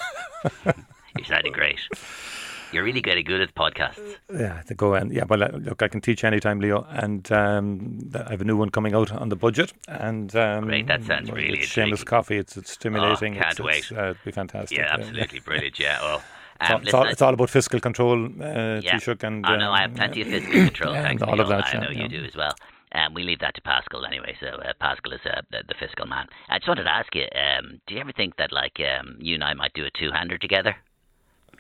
[1.19, 1.79] you sounded great.
[2.73, 4.17] You're really getting good at podcasts.
[4.33, 8.11] Yeah, to go and yeah, well, uh, look, I can teach anytime, Leo, and um,
[8.15, 11.31] I have a new one coming out on the budget, and um, Great, that sounds
[11.33, 12.37] really it's shameless coffee.
[12.37, 13.35] It's it's stimulating.
[13.35, 13.79] can't it's, wait.
[13.79, 14.79] It's, uh, it'll be fantastic.
[14.79, 15.05] Yeah, yeah.
[15.05, 15.79] absolutely brilliant.
[15.79, 16.23] Yeah, well,
[16.61, 18.95] It's, um, all, it's, all, it's all about fiscal control, uh, yeah.
[18.95, 20.95] Taoiseach, and I know I have um, plenty of fiscal control.
[20.95, 21.65] Yeah, thanks, all of that.
[21.65, 22.03] I yeah, know yeah.
[22.03, 22.55] you do as well.
[22.93, 24.37] Um, we leave that to Paschal anyway.
[24.41, 26.27] So uh, Paschal is uh, the, the fiscal man.
[26.49, 29.35] I just wanted to ask you: um, Do you ever think that like um, you
[29.35, 30.77] and I might do a two-hander together?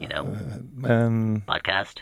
[0.00, 0.36] You know,
[0.84, 1.98] Um, podcast.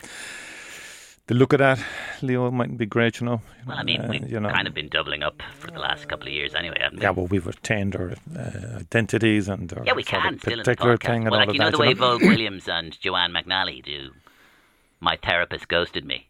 [1.27, 1.79] the look of that,
[2.21, 3.41] Leo, mightn't be great, you know.
[3.67, 4.49] Well, I mean, Uh, we've you know.
[4.49, 7.03] kind of been doubling up for the last couple of years anyway, haven't we?
[7.03, 10.63] Yeah, well, we've retained our uh, identities and our Yeah, we can still in the
[10.63, 11.71] particular thing and well, all like you know that.
[11.73, 12.17] the way you know?
[12.17, 14.11] Vogue Williams and Joanne McNally do.
[15.01, 16.27] My therapist ghosted me.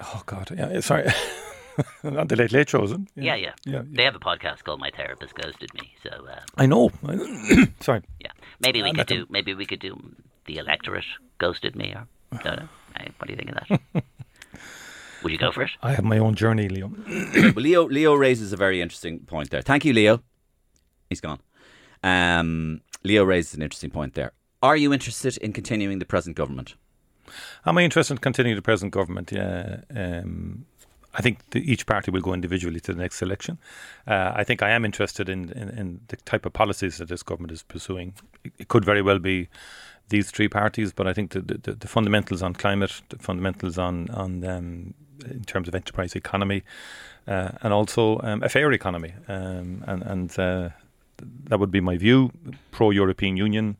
[0.00, 1.08] Oh God, yeah, sorry.
[2.02, 2.90] Not the late late shows.
[2.90, 3.22] isn't it?
[3.24, 3.52] Yeah, yeah.
[3.64, 3.82] yeah.
[3.84, 5.94] They have a podcast called My Therapist Ghosted Me.
[6.02, 6.90] So uh, I know.
[7.80, 8.02] sorry.
[8.20, 9.26] yeah, maybe we I could do.
[9.30, 9.96] Maybe we could do
[10.46, 11.04] the electorate
[11.38, 11.94] ghosted me.
[11.94, 12.06] Or
[12.42, 12.68] don't know.
[12.96, 14.04] Hey, what do you think of that?
[15.22, 15.70] Would you go for it?
[15.82, 16.90] I have my own journey, Leo.
[17.08, 19.62] well, Leo Leo raises a very interesting point there.
[19.62, 20.22] Thank you, Leo.
[21.08, 21.38] He's gone.
[22.02, 24.32] Um, Leo raises an interesting point there.
[24.62, 26.74] Are you interested in continuing the present government?
[27.64, 29.30] Am I interested in continuing the present government?
[29.32, 29.80] Yeah.
[29.94, 30.66] Um,
[31.14, 33.58] I think the, each party will go individually to the next election.
[34.06, 37.22] Uh, I think I am interested in, in, in the type of policies that this
[37.22, 38.14] government is pursuing.
[38.44, 39.48] It, it could very well be
[40.12, 44.08] these three parties, but I think the, the, the fundamentals on climate, the fundamentals on
[44.10, 44.94] on um,
[45.24, 46.62] in terms of enterprise economy,
[47.26, 50.68] uh, and also um, a fair economy, um, and and uh,
[51.48, 52.30] that would be my view:
[52.70, 53.76] pro European Union,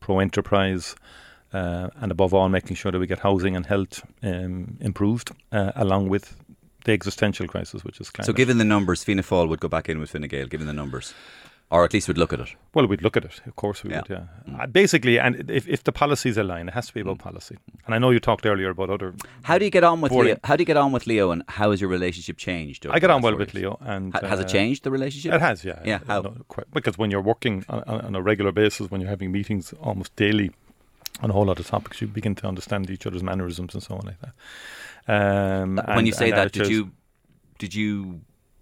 [0.00, 0.96] pro enterprise,
[1.52, 5.72] uh, and above all, making sure that we get housing and health um, improved, uh,
[5.76, 6.36] along with
[6.84, 8.26] the existential crisis, which is climate.
[8.26, 10.72] So, given the numbers, Fianna Fáil would go back in with Fine Gael, given the
[10.72, 11.14] numbers,
[11.74, 12.50] or at least we'd look at it.
[12.74, 13.40] well, we'd look at it.
[13.46, 14.02] Of course, we Yeah.
[14.08, 14.10] would.
[14.10, 14.60] Yeah.
[14.62, 17.56] Uh, basically, and if, if the policies align, it has to be about policy.
[17.86, 19.14] And I know you talked earlier about other.
[19.42, 20.28] How do you get on with Boring.
[20.28, 20.36] Leo?
[20.44, 22.86] How do you get on with Leo, and how has your relationship changed?
[22.86, 23.54] I get on well with?
[23.54, 25.32] Leo, and Ha- has it uh, changed the relationship?
[25.34, 25.80] It has, yeah.
[25.84, 26.20] Yeah, how?
[26.22, 29.72] No, quite, because when you're working on, on a regular basis, when you're having meetings
[29.80, 30.50] almost daily
[31.22, 33.94] on a whole lot of topics, you begin to understand each other's mannerisms and so
[33.96, 34.32] on like that.
[35.62, 36.90] Um, when and- you say that, did you,
[37.58, 38.20] did you,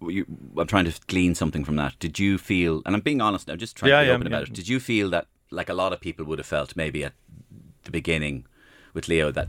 [0.09, 0.25] you?
[0.57, 1.97] I'm trying to glean something from that.
[1.99, 2.81] Did you feel?
[2.85, 4.53] And I'm being honest now, just trying Yeah, to be yeah, open about it.
[4.53, 7.13] Did you feel that, like a lot of people would have felt, maybe at
[7.83, 8.45] the beginning
[8.93, 9.47] with Leo, that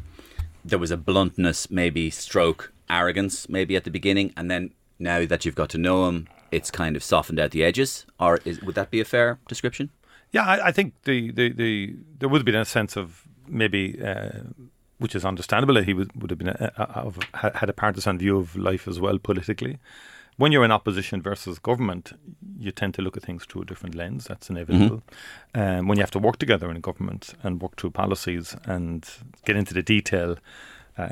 [0.65, 5.45] there was a bluntness, maybe stroke arrogance, maybe at the beginning, and then now that
[5.45, 8.07] you've got to know him, it's kind of softened out the edges.
[8.21, 9.91] Or is, would that be a fair description?
[10.31, 14.01] Yeah, I, I think the, the, the there would have been a sense of maybe,
[14.03, 14.41] uh,
[14.99, 17.73] which is understandable, that he would, would have been a, a, of, had had a
[17.73, 19.79] partisan view of life as well politically.
[20.37, 22.13] When you're in opposition versus government,
[22.59, 24.25] you tend to look at things through a different lens.
[24.25, 25.03] That's inevitable.
[25.55, 29.09] Um, when you have to work together in government and work through policies and
[29.45, 30.37] get into the detail,
[30.99, 31.09] uh,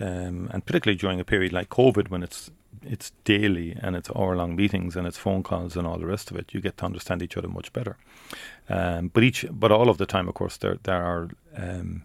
[0.00, 2.50] um, and particularly during a period like COVID, when it's
[2.84, 6.36] it's daily and it's hour-long meetings and it's phone calls and all the rest of
[6.36, 7.96] it, you get to understand each other much better.
[8.68, 12.04] Um, but each, but all of the time, of course, there there are um,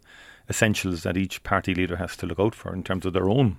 [0.49, 3.57] essentials that each party leader has to look out for in terms of their own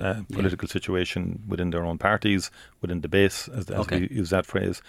[0.00, 4.00] uh, political situation within their own parties, within the base, as, as Okay.
[4.00, 4.82] we use that phrase.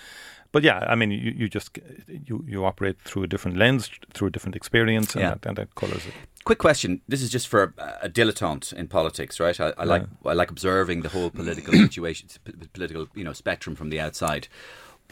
[0.54, 4.28] But yeah, I mean, you, you just you, you operate through a different lens, through
[4.28, 5.30] a different experience, and, Yeah.
[5.36, 6.14] that, and that colours it.
[6.44, 7.02] Quick question.
[7.08, 9.58] This is just for a, a dilettante in politics, right?
[9.60, 12.28] I, I like I like observing the whole political situation,
[12.74, 14.48] political you know spectrum from the outside.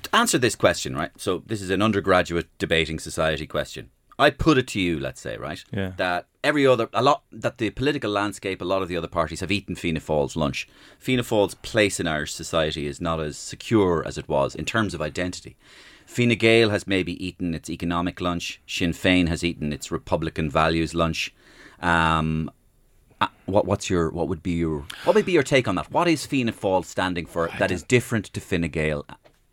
[0.04, 1.12] To answer this question, right?
[1.18, 3.90] So this is an undergraduate debating society question.
[4.18, 5.64] I put it to you, let's say, right?
[5.72, 5.92] Yeah.
[5.98, 9.40] That every other a lot that the political landscape, a lot of the other parties
[9.42, 10.68] have eaten Fianna Fáil's lunch.
[10.98, 14.94] Fianna Fáil's place in Irish society is not as secure as it was in terms
[14.94, 15.56] of identity.
[16.06, 18.62] Fine Gael has maybe eaten its economic lunch.
[18.66, 21.34] Sinn Féin has eaten its Republican values lunch.
[21.82, 22.50] Um,
[23.22, 25.92] uh, what, what's your what would be your what would be your take on that?
[25.92, 29.06] What is Fianna Fáil standing for that is different to Fine Gael?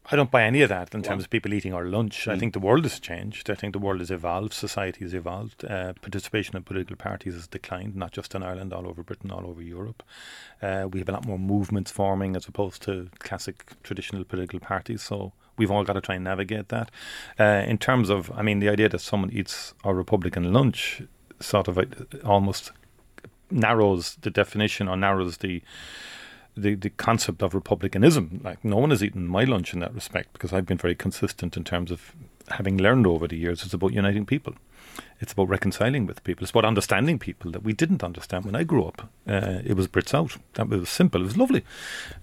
[0.08, 2.26] I don't buy any of that in terms of people eating our lunch.
[2.26, 2.32] Mm.
[2.32, 3.50] I think the world has changed.
[3.50, 4.52] I think the world has evolved.
[4.52, 5.64] Society has evolved.
[5.64, 9.46] Uh, participation in political parties has declined, not just in Ireland, all over Britain, all
[9.46, 10.04] over Europe.
[10.62, 15.02] Uh, we have a lot more movements forming as opposed to classic traditional political parties.
[15.02, 16.90] So we've all got to try and navigate that.
[17.38, 21.02] Uh, in terms of, I mean, the idea that someone eats our Republican lunch
[21.40, 21.84] sort of uh,
[22.24, 22.70] almost
[23.50, 25.62] narrows the definition or narrows the
[26.56, 28.40] the, the concept of republicanism.
[28.42, 31.56] Like no one has eaten my lunch in that respect because I've been very consistent
[31.56, 32.14] in terms of
[32.50, 33.62] having learned over the years.
[33.64, 34.54] It's about uniting people.
[35.18, 36.44] It's about reconciling with people.
[36.44, 39.08] It's about understanding people that we didn't understand when I grew up.
[39.26, 40.36] Uh, it was Brits out.
[40.54, 41.22] That was simple.
[41.22, 41.64] It was lovely.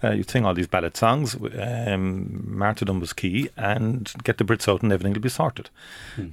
[0.03, 1.35] Uh, you'd sing all these ballad songs.
[1.57, 5.71] Um, martyrdom was key, and get the Brits out, and everything will be sorted.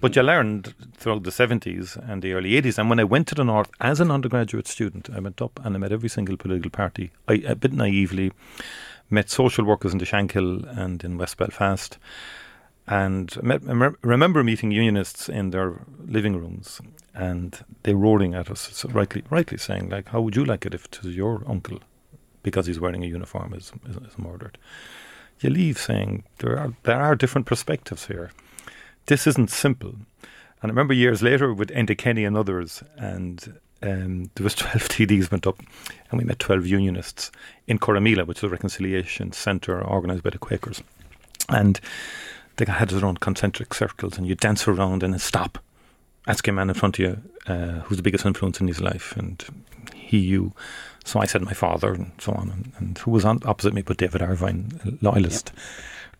[0.01, 2.79] But you learned throughout the 70s and the early 80s.
[2.79, 5.75] And when I went to the North as an undergraduate student, I went up and
[5.75, 7.11] I met every single political party.
[7.27, 8.33] I, a bit naively,
[9.09, 11.99] met social workers in the Shankill and in West Belfast.
[12.87, 13.63] And met,
[14.03, 16.81] remember meeting unionists in their living rooms
[17.15, 20.75] and they roaring at us, so rightly, rightly saying, like, how would you like it
[20.75, 21.79] if it was your uncle,
[22.43, 24.59] because he's wearing a uniform, is, is, is murdered?
[25.41, 28.31] You leave saying, there are, there are different perspectives here.
[29.07, 29.95] This isn't simple.
[30.63, 34.89] And I remember years later with Enda Kenny and others, and um, there was 12
[34.89, 35.59] TDs went up
[36.11, 37.31] and we met 12 unionists
[37.67, 40.83] in Corrymeela, which is a reconciliation centre organised by the Quakers.
[41.49, 41.81] And
[42.57, 45.59] they had their own concentric circles and you dance around and stop.
[46.27, 49.17] Ask a man in front of you uh, who's the biggest influence in his life
[49.17, 49.45] and
[49.95, 50.53] he, you.
[51.05, 52.51] So I said my father and so on.
[52.51, 55.53] And, and who was on opposite me but David Ervine, a loyalist.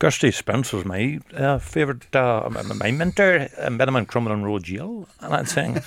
[0.01, 5.07] Gusty Spence was my uh, favourite, uh, my mentor, him on Crumlin Road Jail.
[5.21, 5.83] And I'm saying,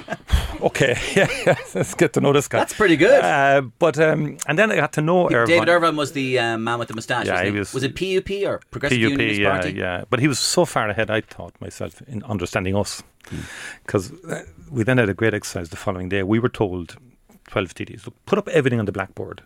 [0.62, 2.60] okay, yeah, yeah, let's get to know this guy.
[2.60, 3.22] That's pretty good.
[3.22, 5.46] Uh, but, um, and then I got to know Ervine.
[5.46, 7.26] David Ervine was the uh, man with the moustache.
[7.26, 9.72] Yeah, he was- was it PUP or Progressive PUP, Unionist yeah, Party?
[9.72, 10.04] yeah.
[10.08, 13.02] But he was so far ahead, I thought myself, in understanding us.
[13.84, 16.22] Because uh, we then had a great exercise the following day.
[16.22, 16.96] We were told,
[17.48, 19.42] 12 TDs, look, put up everything on the blackboard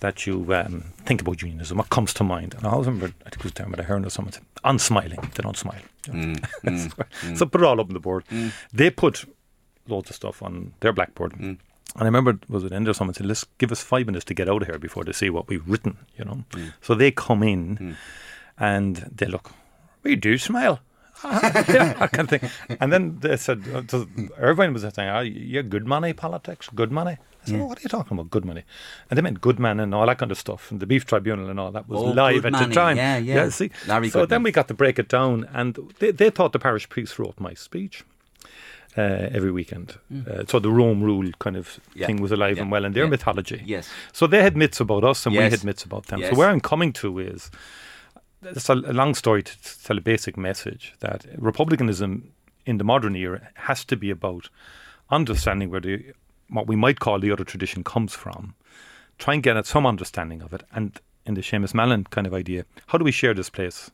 [0.00, 2.54] that you um, think about unionism, what comes to mind.
[2.54, 5.42] And I always remember, I think it was Dermot Ahern or someone said, unsmiling, they
[5.42, 5.80] don't smile.
[6.04, 7.04] Mm, mm, you know.
[7.22, 7.38] Mm.
[7.38, 8.24] so put it all up on the board.
[8.74, 9.24] They put
[9.88, 11.32] loads of stuff on their blackboard.
[11.32, 11.58] And
[11.96, 14.60] I remember, was it Enda, someone said, let's give us five minutes to get out
[14.60, 16.44] of here before they see what we've written, you know.
[16.82, 17.96] So they come in
[18.58, 19.52] and they look,
[20.02, 20.80] we do smile.
[21.24, 22.42] yeah, I can think.
[22.80, 26.92] And then they said, uh, so Ervine was saying, oh, you're good money politics, good
[26.92, 27.16] money.
[27.46, 28.62] I said, oh, what are you talking about, good money?
[29.10, 30.70] And they meant good man and all that kind of stuff.
[30.70, 32.96] And the Beef Tribunal and all that was Oh, live at the time.
[32.96, 33.48] Yeah, yeah.
[33.50, 36.58] see, Larry so then we got to break it down, and they, they thought the
[36.58, 38.04] parish priest wrote my speech.
[38.96, 39.98] Uh, every weekend,
[40.30, 41.80] uh, so the Rome rule kind of Mm.
[41.96, 42.06] Yeah.
[42.06, 42.62] thing was alive Yeah.
[42.62, 43.10] and well in their Yeah.
[43.10, 43.60] mythology.
[43.66, 43.90] Yes.
[44.12, 46.20] So they had myths about us, and we had myths about them.
[46.20, 46.30] Yes.
[46.30, 47.50] So where I'm coming to is
[48.42, 49.52] it's a, a long story to
[49.82, 52.32] tell a basic message that republicanism
[52.66, 54.48] in the modern era has to be about
[55.10, 56.12] understanding where the
[56.48, 58.54] what we might call the other tradition comes from,
[59.18, 62.34] try and get at some understanding of it, and in the Seamus Mallon kind of
[62.34, 63.90] idea, how do we share this place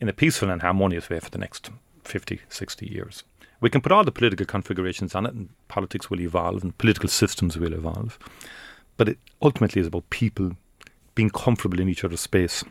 [0.00, 1.70] in a peaceful and harmonious way for the next
[2.04, 3.24] 50, 60 years?
[3.60, 7.08] We can put all the political configurations on it, and politics will evolve, and political
[7.08, 8.18] systems will evolve.
[8.96, 10.52] But it ultimately is about people
[11.14, 12.64] being comfortable in each other's space.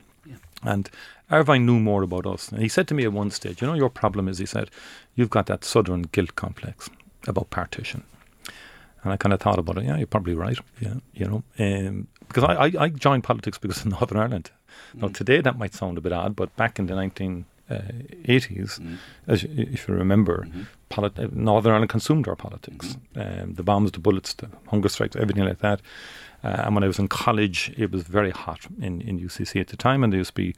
[0.63, 0.89] And
[1.31, 2.49] Ervine knew more about us.
[2.49, 4.69] And he said to me at one stage, You know, your problem is, he said,
[5.15, 6.89] you've got that southern guilt complex
[7.27, 8.03] about partition.
[9.05, 9.85] And I kind of thought about it.
[9.85, 10.57] Yeah, you're probably right.
[10.81, 14.49] Yeah, you know, um, because I, I, I joined politics because of Northern Ireland.
[14.95, 19.49] Now today that might sound a bit odd, but back in the 1980s, as you,
[19.57, 20.47] if you remember,
[20.89, 22.97] polit- uh, Northern Ireland consumed our politics.
[23.15, 25.81] Um, the bombs, the bullets, the hunger strikes, everything like that.
[26.43, 29.67] Uh, and when I was in college, it was very hot in, in UCC at
[29.67, 30.55] the time, and there used to be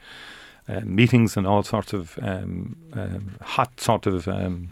[0.69, 4.69] uh, meetings and all sorts of um, um, hot sort of um,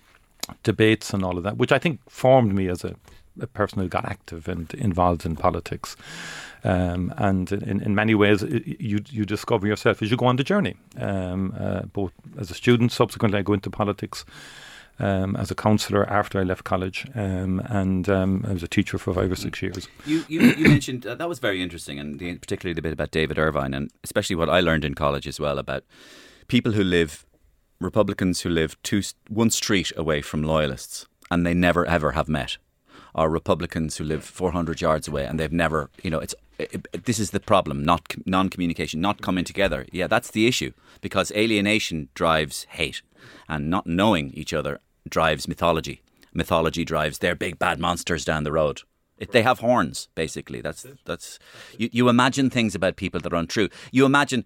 [0.64, 2.96] debates and all of that, which I think formed me as a,
[3.40, 5.96] a person who got active and involved in politics.
[6.64, 10.44] Um, and in, in many ways, you you discover yourself as you go on the
[10.44, 10.76] journey.
[10.98, 14.26] Um, uh, both as a student, subsequently I go into politics.
[14.98, 18.98] Um, as a counsellor after I left college, um, and um, I was a teacher
[18.98, 19.90] for five or six years.
[20.06, 23.12] You, you, you mentioned uh, that was very interesting, and the, particularly the bit about
[23.12, 25.84] David Ervine, and especially what I learned in college as well about
[26.48, 27.26] people who live,
[27.82, 32.58] Republicans who live two, one street away from loyalists, and they never ever have met,
[33.16, 37.06] or Republicans who live 400 yards away, and they've never, you know, it's it, it-
[37.06, 39.86] this is the problem, not non-communication, not coming together.
[39.92, 43.02] Yeah, that's the issue because alienation drives hate,
[43.50, 46.02] and not knowing each other drives mythology.
[46.34, 48.82] Mythology drives their big bad monsters down the road.
[49.18, 50.60] It, they have horns, basically.
[50.62, 51.40] That's that's
[51.78, 53.70] you, you imagine things about people that are untrue.
[53.92, 54.44] You imagine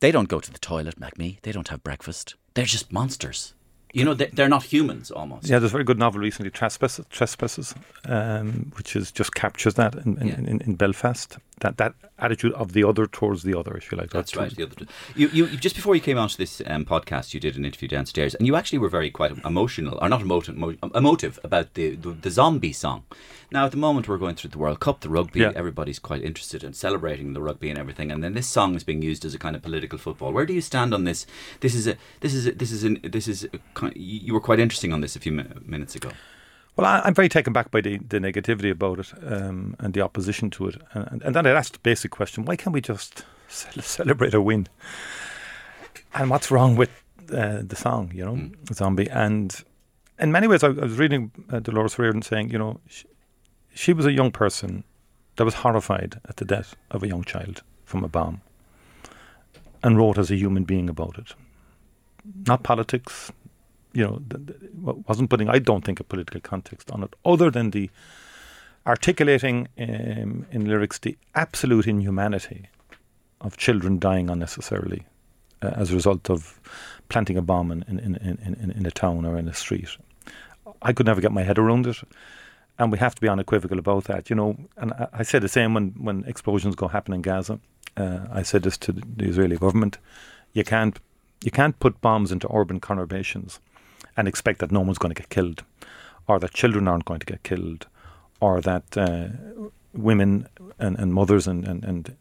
[0.00, 1.38] they don't go to the toilet, like me.
[1.42, 2.36] They don't have breakfast.
[2.54, 3.52] They're just monsters.
[3.96, 5.48] You know, they, they're not humans almost.
[5.48, 9.94] Yeah, there's a very good novel recently, Trespasses, Trespasses um, which is just captures that
[9.94, 10.34] in, in, Yeah.
[10.52, 11.38] in, in Belfast.
[11.60, 14.10] That that attitude of the other towards the other, if you like.
[14.10, 14.54] That's That right.
[14.54, 14.74] The other.
[15.14, 18.34] You, you just before you came onto this um, podcast, you did an interview downstairs,
[18.34, 20.54] and you actually were very quite emotional, or not emotive,
[20.94, 23.04] emotive about the, the the zombie song.
[23.50, 25.40] Now, at the moment, we're going through the World Cup, the rugby.
[25.40, 25.52] Yeah.
[25.54, 29.00] Everybody's quite interested in celebrating the rugby and everything, and then this song is being
[29.00, 30.32] used as a kind of political football.
[30.32, 31.26] Where do you stand on this?
[31.60, 34.60] This is a this is a, this is an, this is a, you were quite
[34.60, 36.10] interesting on this a few mi- minutes ago.
[36.76, 40.02] Well, I, I'm very taken back by the, the negativity about it um, and the
[40.02, 40.76] opposition to it.
[40.92, 44.68] And, and then I asked the basic question why can't we just celebrate a win?
[46.14, 46.90] And what's wrong with
[47.32, 49.08] uh, the song, you know, Zombie?
[49.10, 49.64] And
[50.18, 53.06] in many ways, I, I was reading uh, Dolores O'Riordan saying, you know, she,
[53.74, 54.84] she was a young person
[55.36, 58.40] that was horrified at the death of a young child from a bomb
[59.82, 61.34] and wrote as a human being about it.
[62.46, 63.30] Not politics,
[63.96, 64.22] you know,
[65.08, 67.88] wasn't putting, I don't think, a political context on it, other than the
[68.86, 72.68] articulating um, in lyrics the absolute inhumanity
[73.40, 75.06] of children dying unnecessarily
[75.62, 76.60] uh, as a result of
[77.08, 79.96] planting a bomb in, in, in, in, in, in a town or in a street.
[80.82, 81.96] I could never get my head around it.
[82.78, 84.28] and we have to be unequivocal about that.
[84.28, 87.58] You know, and I, I say the same when when explosions go happen in Gaza.
[87.96, 89.98] Uh, I said this to the Israeli government:
[90.52, 91.00] you can't
[91.42, 93.60] you can't put bombs into urban conurbations
[94.16, 95.62] and expect that no one's going to get killed,
[96.26, 97.86] or that children aren't going to get killed,
[98.40, 99.28] or that uh,
[99.92, 100.48] women
[100.78, 102.16] and, and mothers and, and, and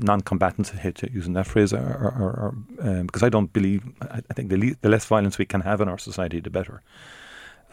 [0.00, 3.82] non-combatants, I hate using that phrase, are, are, are, are um, because I don't believe,
[4.02, 6.50] I, I think the, le- the less violence we can have in our society, the
[6.50, 6.82] better.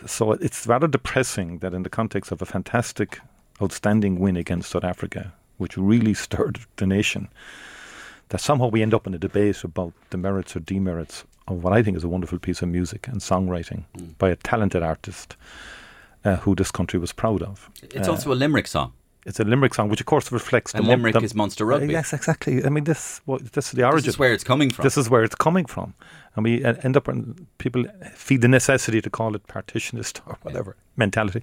[0.05, 3.19] So it's rather depressing that in the context of a fantastic,
[3.61, 7.29] outstanding win against South Africa, which really stirred the nation,
[8.29, 11.73] that somehow we end up in a debate about the merits or demerits of what
[11.73, 13.83] I think is a wonderful piece of music and songwriting
[14.17, 15.36] by a talented artist
[16.25, 17.69] uh, who this country was proud of.
[17.83, 18.91] It's Uh, also a Limerick song.
[19.25, 21.65] it's a Limerick song, which of course reflects And the mon- Limerick the- is Munster
[21.65, 21.93] rugby.
[21.93, 22.63] Yes, exactly.
[22.65, 24.05] I mean, this what this is the origin.
[24.05, 24.83] This is where it's coming from.
[24.83, 25.93] This is where it's coming from,
[26.36, 27.83] and we uh, end up in people
[28.13, 31.41] feed the necessity to call it partitionist or whatever mentality.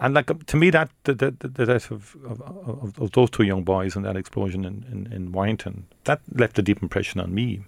[0.00, 3.42] And like to me, that the, the, the death of, of, of, of those two
[3.42, 7.34] young boys and that explosion in, in, in Warrington that left a deep impression on
[7.34, 7.60] me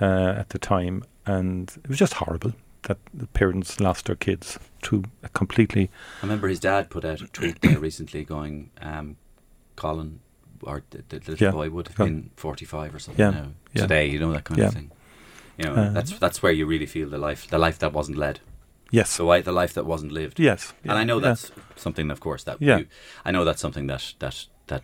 [0.00, 2.52] uh, at the time, and it was just horrible
[2.82, 5.90] that the parents lost their kids to a completely
[6.22, 9.16] I remember his dad put out a tweet there recently going, um,
[9.76, 10.20] Colin,
[10.62, 11.50] or the, the little Yeah.
[11.52, 12.04] boy would have Yeah.
[12.06, 13.30] been 45 or something Yeah.
[13.30, 13.48] now.
[13.72, 13.82] Yeah.
[13.82, 14.90] Today, you know, that kind of thing.
[15.58, 18.18] You know, Uh, that's that's where you really feel the life, the life that wasn't
[18.18, 18.40] led,
[18.90, 20.38] yes, the, the life that wasn't lived.
[20.40, 22.78] yes, and I know that's something, of course, that Yeah.
[22.78, 22.86] you,
[23.24, 24.82] I know that's something that that that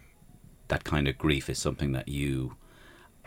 [0.68, 2.56] that kind of grief is something that you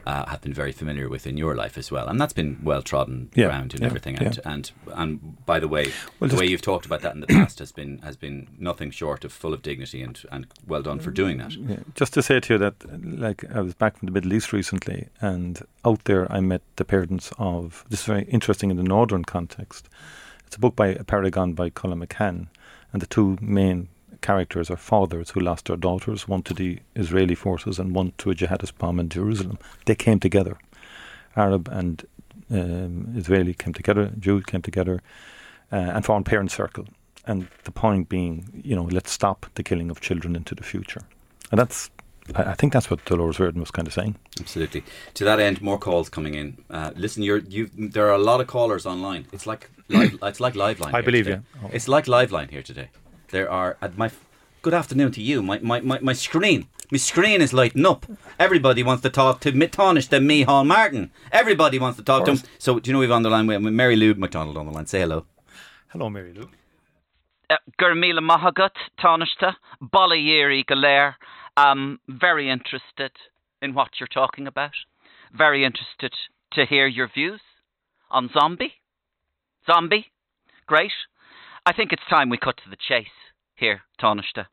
[0.06, 2.82] uh, have been very familiar with in your life as well, and that's been well
[2.82, 4.16] trodden Yeah, ground and yeah, everything.
[4.16, 4.28] yeah.
[4.28, 7.28] And, and and by the way, Well, the way you've talked about that in the
[7.40, 11.00] past has been has been nothing short of full of dignity and and well done
[11.00, 11.54] for doing that.
[11.54, 12.76] Yeah, just to say to you that,
[13.20, 16.86] like, I was back from the Middle East recently, and out there I met the
[16.86, 17.86] parents of.
[17.90, 19.90] This is very interesting in the northern context.
[20.48, 22.48] It's a book by Apeirogon by Colum McCann,
[22.92, 23.88] and the two main
[24.24, 28.32] characters are fathers who lost their daughters, one to the Israeli forces and one to
[28.32, 29.60] a jihadist bomb in Jerusalem.
[29.86, 30.58] They came together,
[31.36, 32.04] Arab and
[32.50, 35.02] um, Israeli came together, Jew came together,
[35.72, 36.86] uh, and formed parent circle.
[37.26, 41.02] And the point being, you know, let's stop the killing of children into the future.
[41.52, 41.90] And that's,
[42.36, 44.16] I, I think that's what Dolores O'Riordan was kind of saying.
[44.40, 44.84] Absolutely.
[45.14, 46.58] To that end, more calls coming in.
[46.70, 47.70] Uh, listen, you're you.
[47.78, 49.28] There are a lot of callers online.
[49.32, 50.94] It's like live, it's like Liveline.
[50.94, 51.42] I here believe today.
[51.56, 51.60] you.
[51.66, 51.70] Oh.
[51.72, 52.90] It's like Liveline here today.
[53.34, 54.12] There are at my.
[54.62, 55.42] Good afternoon to you.
[55.42, 56.68] My my, my, my screen.
[56.92, 58.06] My screen is lighting up.
[58.38, 61.10] Everybody wants to talk to Mitonish the Micheál Martin.
[61.32, 62.40] Everybody wants to talk to him.
[62.60, 64.86] So do you know we've on the line with Mary Lou McDonald on the line?
[64.86, 65.26] Say hello.
[65.88, 66.48] Hello, Mary Lou.
[67.50, 73.14] Uh, gur míle maithagat tánaiste Ballyéirí go very interested
[73.64, 74.76] in what you're talking about.
[75.36, 76.14] Very interested
[76.52, 77.42] to hear your views
[78.12, 78.74] on zombie.
[79.66, 80.12] Zombie?
[80.68, 80.92] Great.
[81.66, 83.23] I think it's time we cut to the chase
[83.56, 84.46] here, Tánaiste.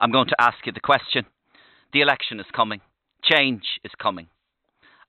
[0.00, 1.24] I'm going to ask you the question.
[1.92, 2.80] The election is coming.
[3.22, 4.28] Change is coming.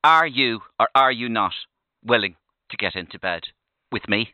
[0.04, 1.54] Are you or are you not
[2.06, 2.36] willing
[2.70, 3.44] to get into bed
[3.92, 4.34] with me?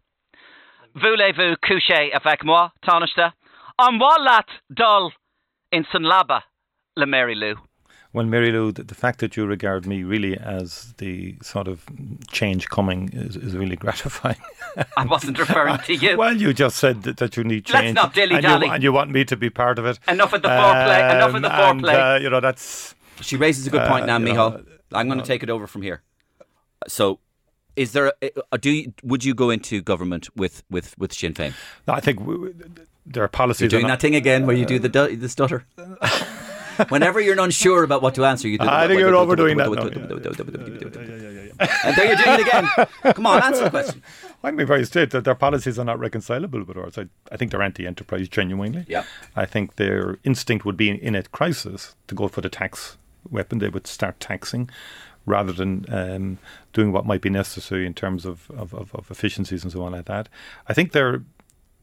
[0.95, 3.33] Voulez-vous coucher avec moi, Tánaiste?
[3.79, 5.11] On wallat dull
[5.71, 6.41] in Sunlaba,
[6.95, 7.55] Le Mary Lou.
[8.13, 11.83] Well, Mary Lou, the, the fact that you regard me really as the sort of
[12.31, 14.37] change coming is, is really gratifying.
[14.95, 16.15] I wasn't referring to you.
[16.23, 17.73] well, you just said that, that you need change.
[17.73, 17.95] Let's change.
[17.95, 18.69] not and you, dilly-dally.
[18.69, 19.97] and you want me to be part of it.
[20.07, 21.15] Enough of the foreplay.
[21.15, 22.15] Enough of the Um, and, foreplay.
[22.15, 22.93] uh, you know, that's.
[23.21, 24.51] She raises a good point Uh, now, you Micheál.
[24.57, 26.03] know, I'm going to take it over from here.
[26.87, 27.19] So,
[27.75, 28.13] is there?
[28.21, 31.53] A, a- do you, would you go into government with with with Sinn Féin?
[31.87, 32.69] No, I think w- w-
[33.07, 33.61] there are policies.
[33.61, 35.65] You're doing on- that thing again where you do the the stutter.
[36.89, 38.67] Whenever you're unsure about what to answer, you do.
[38.67, 39.69] I think you're overdoing that
[41.59, 43.13] And there you're doing it again.
[43.13, 44.01] Come on, answer the question.
[44.43, 46.97] I'm being very straight that their policies are not reconcilable with ours.
[46.97, 48.85] I, I think they're anti-enterprise genuinely.
[48.87, 49.05] Yeah.
[49.35, 52.97] I think their instinct would be in, a crisis to go for the tax
[53.29, 53.59] weapon.
[53.59, 54.69] They would start taxing
[55.25, 56.37] rather than um,
[56.73, 59.93] doing what might be necessary in terms of, of, of, of efficiencies and so on
[59.93, 60.27] like that.
[60.67, 61.23] I think they're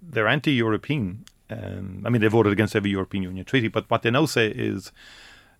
[0.02, 1.24] they're anti-European.
[1.50, 4.48] Um, I mean, they voted against every European Union treaty, but what they now say
[4.48, 4.92] is,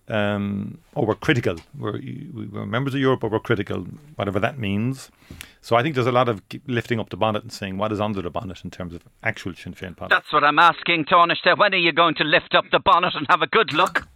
[0.07, 1.57] um, "Oh, we're critical.
[1.77, 1.99] We're,
[2.33, 5.11] we're members of Europe, but we're critical, whatever that means."
[5.61, 7.99] So I think there's a lot of lifting up the bonnet and saying what is
[7.99, 10.15] under the bonnet in terms of actual Sinn Féin policy.
[10.15, 11.57] That's what I'm asking, Tánaiste.
[11.57, 14.07] When are you going to lift up the bonnet and have a good look?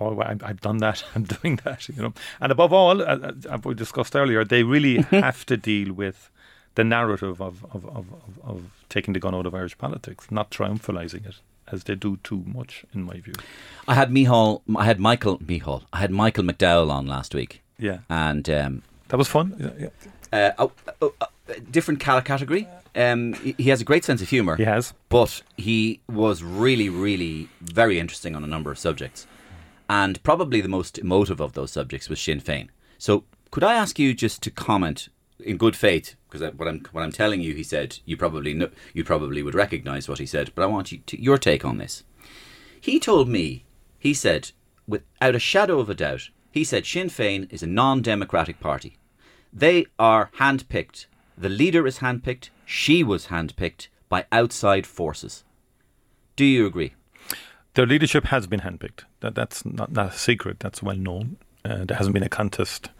[0.00, 1.04] Oh, I've, I've done that.
[1.14, 1.88] I'm doing that.
[1.88, 5.92] You know, and above all, uh, uh, we discussed earlier, they really have to deal
[5.92, 6.30] with
[6.74, 10.50] the narrative of, of, of, of, of taking the gun out of Irish politics, not
[10.50, 11.36] triumphalising it
[11.70, 13.34] as they do too much, in my view.
[13.88, 14.62] I had Micheál.
[14.76, 15.82] I had Michael Micheál.
[15.92, 19.56] I had Michael McDowell on last week, Yeah, and um, that was fun.
[19.58, 19.88] Yeah,
[20.32, 20.38] yeah.
[20.38, 22.68] uh, oh, oh, oh, different category.
[22.94, 24.56] Um, he he has a great sense of humour.
[24.56, 24.92] He has.
[25.08, 29.26] but he was really, really very interesting on a number of subjects.
[29.88, 32.68] And probably the most emotive of those subjects was Sinn Féin.
[32.98, 35.08] So, could I ask you just to comment
[35.42, 36.16] in good faith?
[36.28, 39.54] Because what I'm what I'm telling you, he said you probably know, you probably would
[39.54, 42.04] recognise what he said, but I want you to, your take on this.
[42.80, 43.64] He told me,
[43.98, 44.50] he said,
[44.88, 48.96] without a shadow of a doubt, he said Sinn Féin is a non-democratic party.
[49.52, 51.06] They are handpicked.
[51.38, 52.50] The leader is handpicked.
[52.66, 55.44] She was handpicked by outside forces.
[56.36, 56.94] Do you agree?
[57.74, 59.04] Their leadership has been handpicked.
[59.20, 60.60] That, that's not, not a secret.
[60.60, 61.36] That's well known.
[61.64, 62.90] Uh, there hasn't been a contest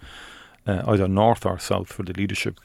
[0.67, 2.59] uh, either north or south for the leadership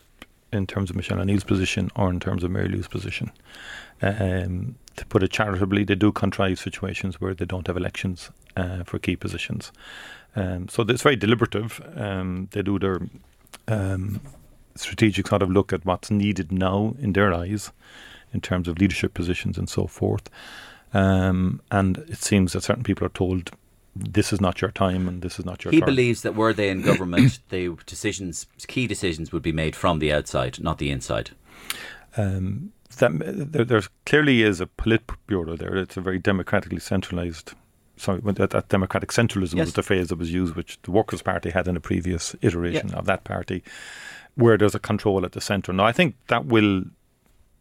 [0.53, 3.31] in terms of Michelle O'Neill's position or in terms of Mary Lou's position.
[4.01, 8.83] Um, to put it charitably, they do contrive situations where they don't have elections uh,
[8.83, 9.71] for key positions.
[10.35, 11.81] Um, so it's very deliberative.
[11.95, 12.99] Um, they do their
[13.67, 14.21] um,
[14.75, 17.71] strategic sort of look at what's needed now in their eyes
[18.33, 20.29] in terms of leadership positions and so forth.
[20.93, 23.51] Um, and it seems that certain people are told
[23.99, 26.69] this is not your time and this is not your He believes that were they
[26.69, 31.31] in government, the decisions, key decisions, would be made from the outside, not the inside.
[32.15, 35.75] um, that there, clearly is a Politburo there.
[35.75, 37.53] It's a very democratically centralised.
[37.97, 39.65] Sorry, that, that democratic centralism Yes.
[39.67, 42.93] was the phrase that was used, which the Workers' Party had in a previous iteration
[42.93, 43.63] of that party,
[44.35, 45.73] where there's a control at the centre.
[45.73, 46.83] Now, I think that will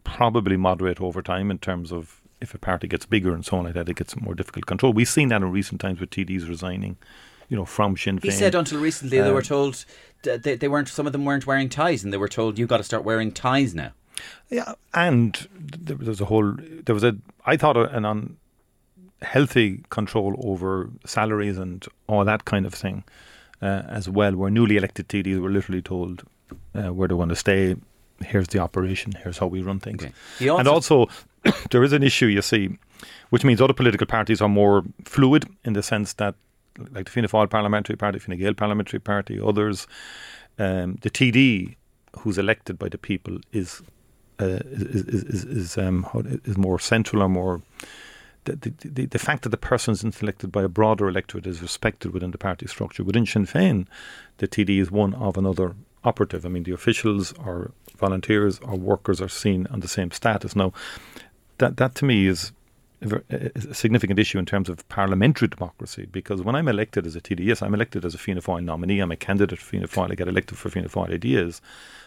[0.05, 3.65] probably moderate over time in terms of if a party gets bigger and so on
[3.65, 4.93] like that, it gets more difficult to control.
[4.93, 6.97] We've seen that in recent times with TDs resigning,
[7.49, 8.25] you know, from Sinn Féin.
[8.25, 9.85] He said until recently they were Um, told
[10.23, 10.89] that they, they weren't.
[10.89, 13.33] Some of them weren't wearing ties, and they were told you've got to start wearing
[13.33, 13.93] ties now.
[14.51, 16.57] Yeah, and there was a whole.
[16.85, 17.17] There was a.
[17.45, 18.05] I thought an
[19.23, 23.05] unhealthy control over salaries and all that kind of thing,
[23.63, 24.35] uh, as well.
[24.37, 26.23] Where newly elected TDs were literally told
[26.75, 27.77] uh, where they want to stay.
[28.25, 29.13] Here's the operation.
[29.23, 30.03] Here's how we run things.
[30.03, 30.49] Okay.
[30.49, 31.07] Also- and also,
[31.71, 32.79] there is an issue you see,
[33.31, 36.35] which means other political parties are more fluid in the sense that,
[36.93, 39.87] like the Fianna Fáil Parliamentary Party, Fine Gael Parliamentary Party, others,
[40.59, 41.77] um, the TD
[42.21, 43.83] who's elected by the people is
[44.41, 46.07] uh, is is is, um,
[46.45, 47.63] is more central or more.
[48.45, 51.61] The, the, the, the fact that the person is elected by a broader electorate is
[51.61, 53.03] respected within the party structure.
[53.03, 53.89] Within Sinn Féin,
[54.37, 55.75] the TD is one of another
[56.05, 56.47] operative.
[56.47, 60.55] I mean, the officials or volunteers or workers are seen on the same status.
[60.55, 60.73] Now,
[61.59, 62.53] that that to me is
[63.03, 67.45] a significant issue in terms of parliamentary democracy because when I'm elected as a TD,
[67.45, 70.15] yes, I'm elected as a Fianna Fáil nominee, I'm a candidate for Fianna Fáil, I
[70.15, 71.61] get elected for Fianna Fáil ideas,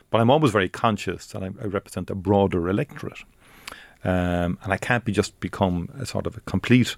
[0.10, 3.20] but I'm always very conscious that I, I represent a broader electorate.
[4.04, 6.96] Um, and I can't be just become a sort of a complete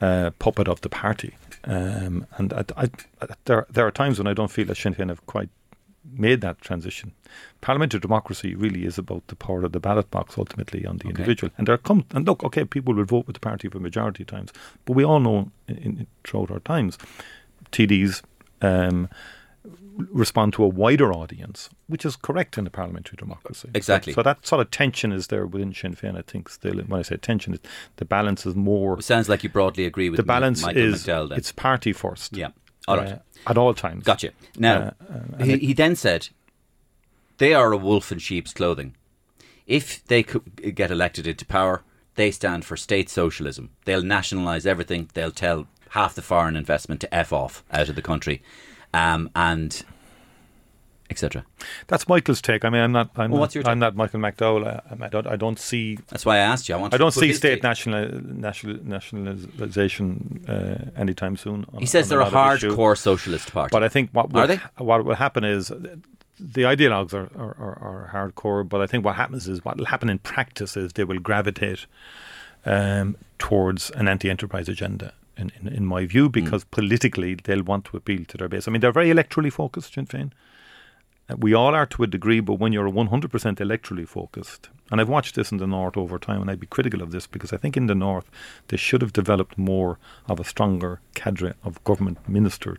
[0.00, 1.34] uh, puppet of the party.
[1.64, 2.88] Um, and I, I,
[3.44, 5.50] there, there are times when I don't feel that Sinn Féin have quite
[6.04, 7.12] made that transition.
[7.60, 11.52] Parliamentary democracy really is about the power of the ballot box ultimately on the individual.
[11.58, 14.52] And there come and look, okay, people will vote with the party for majority times,
[14.84, 16.96] but we all know in, in, throughout our times,
[17.72, 18.22] TDs
[18.62, 19.08] um,
[20.10, 23.68] respond to a wider audience, which is correct in a parliamentary democracy.
[23.74, 24.12] Exactly.
[24.12, 26.16] So, that sort of tension is there within Sinn Féin.
[26.16, 27.58] I think still, when I say tension,
[27.96, 28.98] the balance is more.
[28.98, 31.28] It sounds like you broadly agree with the balance Michael is McDowell.
[31.30, 31.38] Then.
[31.38, 32.36] it's party first.
[32.36, 32.48] yeah,
[32.88, 34.04] all right, uh, at all times.
[34.04, 34.30] gotcha.
[34.58, 34.94] Now
[35.38, 36.28] uh, he, he then said
[37.38, 38.96] they are a wolf in sheep's clothing.
[39.66, 41.82] If they could get elected into power,
[42.16, 43.70] they stand for state socialism.
[43.84, 45.08] They'll nationalise everything.
[45.14, 48.42] They'll tell half the foreign investment to f off out of the country,
[48.92, 49.84] um, and
[51.10, 51.44] etc.
[51.88, 52.64] That's Michael's take.
[52.64, 53.10] I mean, I'm not.
[53.16, 54.66] I'm, Well, not, what's your I'm not Michael McDowell.
[54.66, 55.26] I, I don't.
[55.26, 55.98] I don't see.
[56.08, 56.74] That's why I asked you.
[56.76, 56.94] I want.
[56.94, 57.62] I don't see state take.
[57.62, 61.66] national, national nationalisation uh, anytime soon.
[61.72, 62.70] on- He says they're a issue.
[62.76, 63.70] hardcore socialist party.
[63.72, 64.60] But I think what will, Are they?
[64.78, 68.66] what will happen is the ideologues are, are, are, are hardcore.
[68.68, 71.86] But I think what happens is what will happen in practice is they will gravitate
[72.64, 75.12] um, towards an anti-enterprise agenda.
[75.36, 78.68] In, in, in my view, because politically they'll want to appeal to their base.
[78.68, 80.32] I mean, they're very electorally focused, Sinn Féin.
[81.38, 85.34] We all are to a degree, but when you're 100% electorally focused, and I've watched
[85.34, 87.76] this in the North over time, and I'd be critical of this because I think
[87.76, 88.30] in the North
[88.68, 92.78] they should have developed more of a stronger cadre of government minister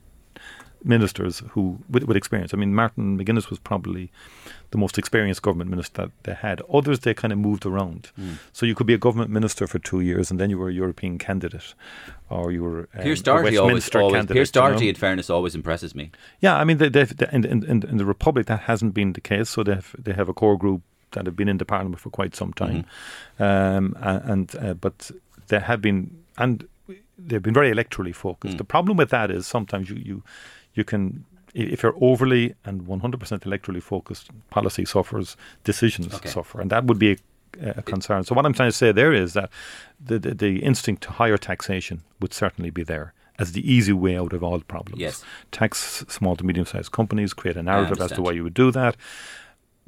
[0.84, 2.54] ministers who with, with experience.
[2.54, 4.12] I mean, Martin McGuinness was probably
[4.72, 6.62] the most experienced government minister that they had.
[6.74, 8.12] Others they kind of moved around.
[8.54, 10.74] So you could be a government minister for two years, and then you were a
[10.74, 11.74] European candidate,
[12.30, 14.38] or you were um, Pearse a Doherty always, Westminster always candidate.
[14.38, 14.68] Pearse you know?
[14.68, 16.12] Doherty, in fairness, always impresses me.
[16.40, 19.22] Yeah, I mean, they, they've, they, in, in, in, the Republic, that hasn't been the
[19.22, 19.50] case.
[19.50, 22.10] So they have, they have a core group that have been in the Parliament for
[22.10, 22.86] quite some time,
[23.40, 25.12] um, and uh, but
[25.48, 26.68] they have been and
[27.18, 28.58] they've been very electorally focused.
[28.58, 30.24] The problem with that is sometimes you you
[30.74, 36.30] you can If you're overly and 100% electorally focused, policy suffers, decisions Okay.
[36.30, 38.24] suffer, and that would be a, a concern.
[38.24, 39.50] So what I'm trying to say there is that
[40.10, 43.08] the, the the instinct to higher taxation would certainly be there
[43.38, 45.02] as the easy way out of all problems.
[45.02, 45.26] Yes.
[45.52, 48.72] Tax small to medium sized companies, create a narrative as to why you would do
[48.72, 48.96] that.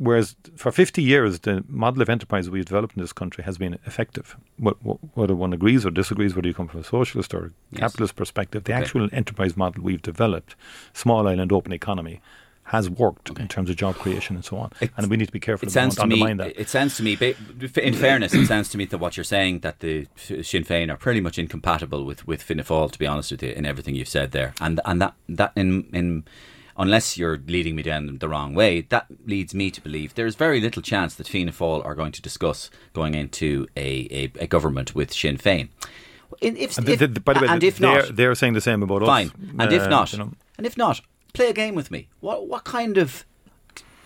[0.04, 3.76] Whereas for 50 years, the model of enterprise we've developed in this country has been
[3.86, 4.36] effective.
[4.62, 7.80] Wh- wh- Whether one agrees or disagrees, whether you come from a socialist or Yes.
[7.80, 8.82] capitalist perspective, the Okay.
[8.82, 10.56] actual enterprise model we've developed,
[10.94, 12.20] small island open economy,
[12.68, 14.72] has worked in terms of job creation and so on.
[14.82, 16.16] It- and we need to be careful It that sounds to me.
[16.16, 16.60] undermine that.
[16.60, 17.14] It sounds to me.
[17.90, 20.98] In fairness, it sounds to me that what you're saying that the Sinn Féin are
[20.98, 22.92] pretty much incompatible with with Fianna Fáil.
[22.92, 25.86] To be honest with you, in everything you've said there, and and that that in
[25.94, 26.24] in.
[26.76, 30.60] Unless you're leading me down the wrong way, that leads me to believe there's very
[30.60, 34.96] little chance that Fianna Fáil are going to discuss going into a, a, a government
[34.96, 35.70] with Sinn Féin.
[36.42, 38.82] If, And if- th- by the way, and if they're, not, they're saying the same
[38.82, 39.28] about fine.
[39.28, 39.34] us.
[39.60, 40.32] And if uh, not, you know.
[40.58, 41.02] and if not,
[41.34, 42.08] play a game with me.
[42.22, 43.24] What what kind of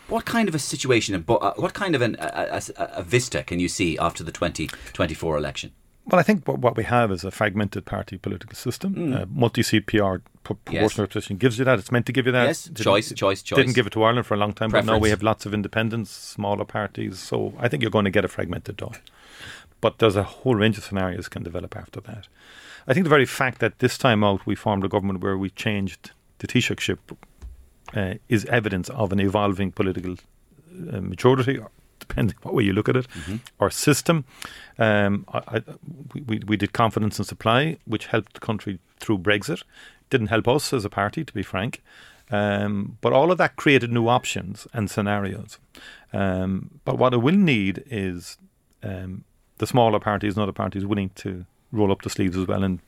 [0.10, 3.44] what kind of a situation and uh, what kind of an, a, a, a vista
[3.44, 5.72] can you see after the 2024 election?
[6.08, 9.14] Well, I think what, what we have is a fragmented party political system.
[9.14, 11.80] Uh, Multi CPR PR pro- proportional representation gives you that.
[11.80, 12.48] It's meant to give you that.
[12.48, 13.58] Yes, Didn't- choice, choice, choice.
[13.58, 15.54] Didn't give it to Ireland for a long time, but now we have lots of
[15.54, 17.20] independents, smaller parties.
[17.20, 19.00] So I think you're going to get a fragmented dot.
[19.82, 22.28] But there's a whole range of scenarios can develop after that.
[22.88, 25.50] I think the very fact that this time out we formed a government where we
[25.50, 27.00] changed the Taoiseach ship
[27.94, 31.60] uh, is evidence of an evolving political uh, maturity,
[32.08, 33.08] depending what way you look at it,
[33.60, 34.26] our system.
[34.80, 35.64] Um, I, I,
[36.14, 39.64] we- we, we did confidence and supply, which helped the country through Brexit.
[40.10, 41.82] Didn't help us as a party, to be frank.
[42.30, 45.60] Um, but all of that created new options and scenarios.
[46.14, 48.38] Um, but what it will need is
[48.84, 49.24] um,
[49.60, 52.80] the smaller parties and other parties willing to roll up the sleeves as well and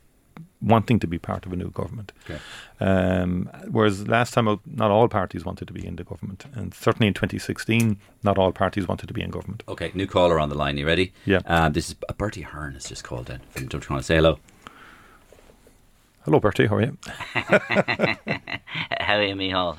[0.61, 2.11] wanting to be part of a new government.
[2.29, 2.39] Okay.
[2.79, 6.73] Um, whereas last time out, not all parties wanted to be in the government, and
[6.73, 9.63] certainly in 2016, not all parties wanted to be in government.
[9.67, 10.77] Okay, new caller on the line.
[10.77, 11.13] You ready?
[11.25, 11.41] Yeah.
[11.45, 13.39] Um, this is uh, Bertie Ahern has just called in.
[13.51, 14.39] From don't you want to say hello?
[16.25, 16.67] Hello, Bertie.
[16.67, 16.97] How are you?
[17.33, 19.77] how are you, Micheál?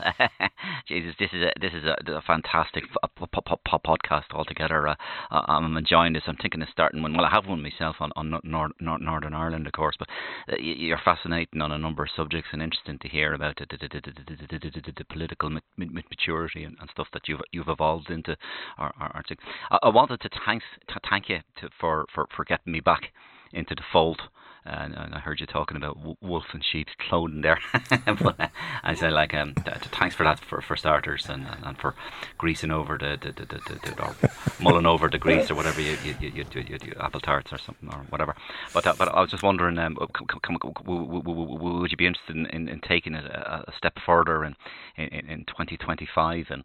[0.88, 4.88] Jesus, this is a this is a, a fantastic p- p- p- podcast altogether.
[4.88, 4.94] Uh,
[5.30, 6.22] uh I'm enjoying this.
[6.26, 7.14] I'm thinking of starting one.
[7.14, 9.96] Well, I have one myself on on Nor- Nor- Northern Ireland, of course.
[9.98, 10.08] But
[10.50, 13.88] uh, you're fascinating on a number of subjects and interesting to hear about the, the,
[13.88, 18.34] the, the political mat- mat- maturity and, and, stuff that you've you've evolved into.
[18.78, 20.64] I, wanted to thanks
[21.08, 23.12] thank you to, for, for for getting me back
[23.52, 24.22] into the fold.
[24.64, 27.58] And, and I heard you talking about w- wolf and sheep's clothing there.
[28.06, 28.48] but uh,
[28.82, 31.94] I said, like, um, th- th- thanks for that for, for starters and, and, for
[32.36, 34.14] greasing over the, the, the, the, the, or
[34.60, 37.58] mulling over the grease or whatever you you, you, you, you, you apple tarts or
[37.58, 38.34] something or whatever.
[38.74, 42.80] But uh, but I was just wondering, um, would you be interested in, in, in
[42.80, 44.56] taking it a, a step further in,
[44.96, 46.64] in, in 2025 and,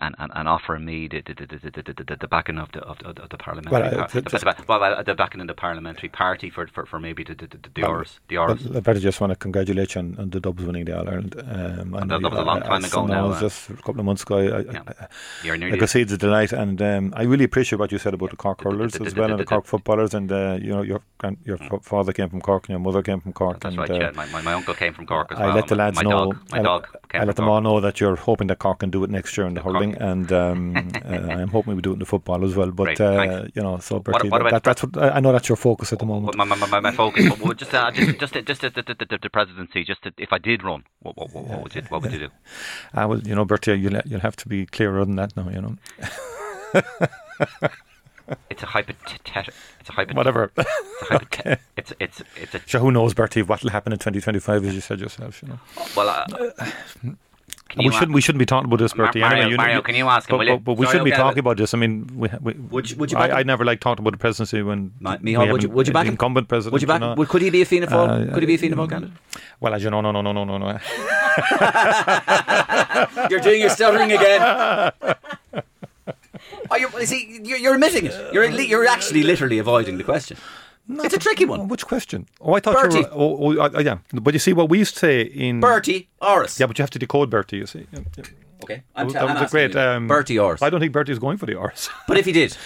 [0.00, 2.98] and, and, and offering me the, the, the, the, the, the, backing of the of
[2.98, 6.08] the, of the parliamentary Well, uh, par- the, th- the, the backing of the parliamentary
[6.08, 8.18] party for for, for maybe the the, the, the the Áras.
[8.68, 11.08] But I better just want to congratulate you on, on the Dubs winning the All
[11.08, 11.34] Ireland.
[11.38, 14.06] Um, I know that was a long time ago now, uh, just a couple of
[14.06, 14.38] months ago.
[14.38, 14.82] I, Yeah.
[14.88, 15.06] I,
[15.44, 18.14] You're I could see it's a delight, and um, I really appreciate what you said
[18.14, 21.00] about the Cork hurlers as well, and the Cork footballers, and uh, you know your
[21.44, 23.90] your father came from Cork, and your mother came from Cork, That's and right.
[23.90, 25.52] uh, Yeah, my, my, my uncle came from Cork as I well.
[25.52, 26.10] I let the and my- lads my know.
[26.32, 28.90] Dog, my I, dog I let them all know that you're hoping that Cork can
[28.90, 31.94] do it next year in the hurling, and um, uh, I'm hoping we do it
[31.94, 32.70] in the football as well.
[32.72, 35.92] But uh, you know, so Bertie, that, that's what I I know that's your focus
[35.92, 36.36] at the moment.
[36.36, 39.84] My, my, my, my focus, would just, uh, just, just, just the, the, presidency.
[39.84, 42.28] Just if I did run, what, what, what, what would you, what would you do?
[42.94, 45.48] Ah, well, you know, Bertie, you'll you'll have to be clearer than that now.
[45.48, 45.76] You know,
[48.48, 49.52] It's a hypothetical.
[49.80, 50.16] It's a hypothetical.
[50.16, 50.50] whatever.
[50.56, 53.98] It's a hypothet- It's it's it's a So who knows, Bertie, what will happen in
[53.98, 55.42] 2025, as you said yourself.
[55.42, 55.58] You know,
[55.96, 56.08] well.
[56.08, 56.24] Uh,
[57.02, 57.16] you
[57.76, 59.20] we shouldn't we shouldn't be talking about this, Bertie.
[59.20, 60.38] Mario, anyway, you Mario, you- can you ask him?
[60.38, 61.74] But, but, but we Sorry, shouldn't be talking about this.
[61.74, 64.12] I mean, we, we, Would you- would you back I, I never like talking about
[64.12, 66.72] the presidency when Ma- Micheál, would you would you back incumbent president.
[66.72, 67.00] Would you back?
[67.00, 67.16] know.
[67.26, 68.30] Could he be a Fianna Fáil?
[68.30, 69.16] Uh, could he be a Fianna Fáil candidate?
[69.60, 70.66] Well, as you know, no, no, no, no, no, no.
[73.30, 74.92] You're doing your stuttering again.
[76.70, 78.32] Oh, you see, you're, you're admitting it.
[78.32, 80.36] You're you're actually literally avoiding the question.
[80.88, 81.68] It's a tricky one.
[81.68, 82.26] Which question?
[82.40, 82.98] Oh, I thought Bertie.
[82.98, 83.10] you were.
[83.12, 83.98] Oh, oh, uh, yeah.
[84.12, 86.60] But you see, what we used to say in Bertie Áras.
[86.60, 87.56] Yeah, but you have to decode Bertie.
[87.58, 87.86] You see.
[87.92, 88.24] Yeah, yeah.
[88.62, 90.62] Okay, I'm, That t- was I'm a great um, Bertie Áras.
[90.62, 91.88] I don't think Bertie's going for the R's.
[92.08, 92.56] But if he did,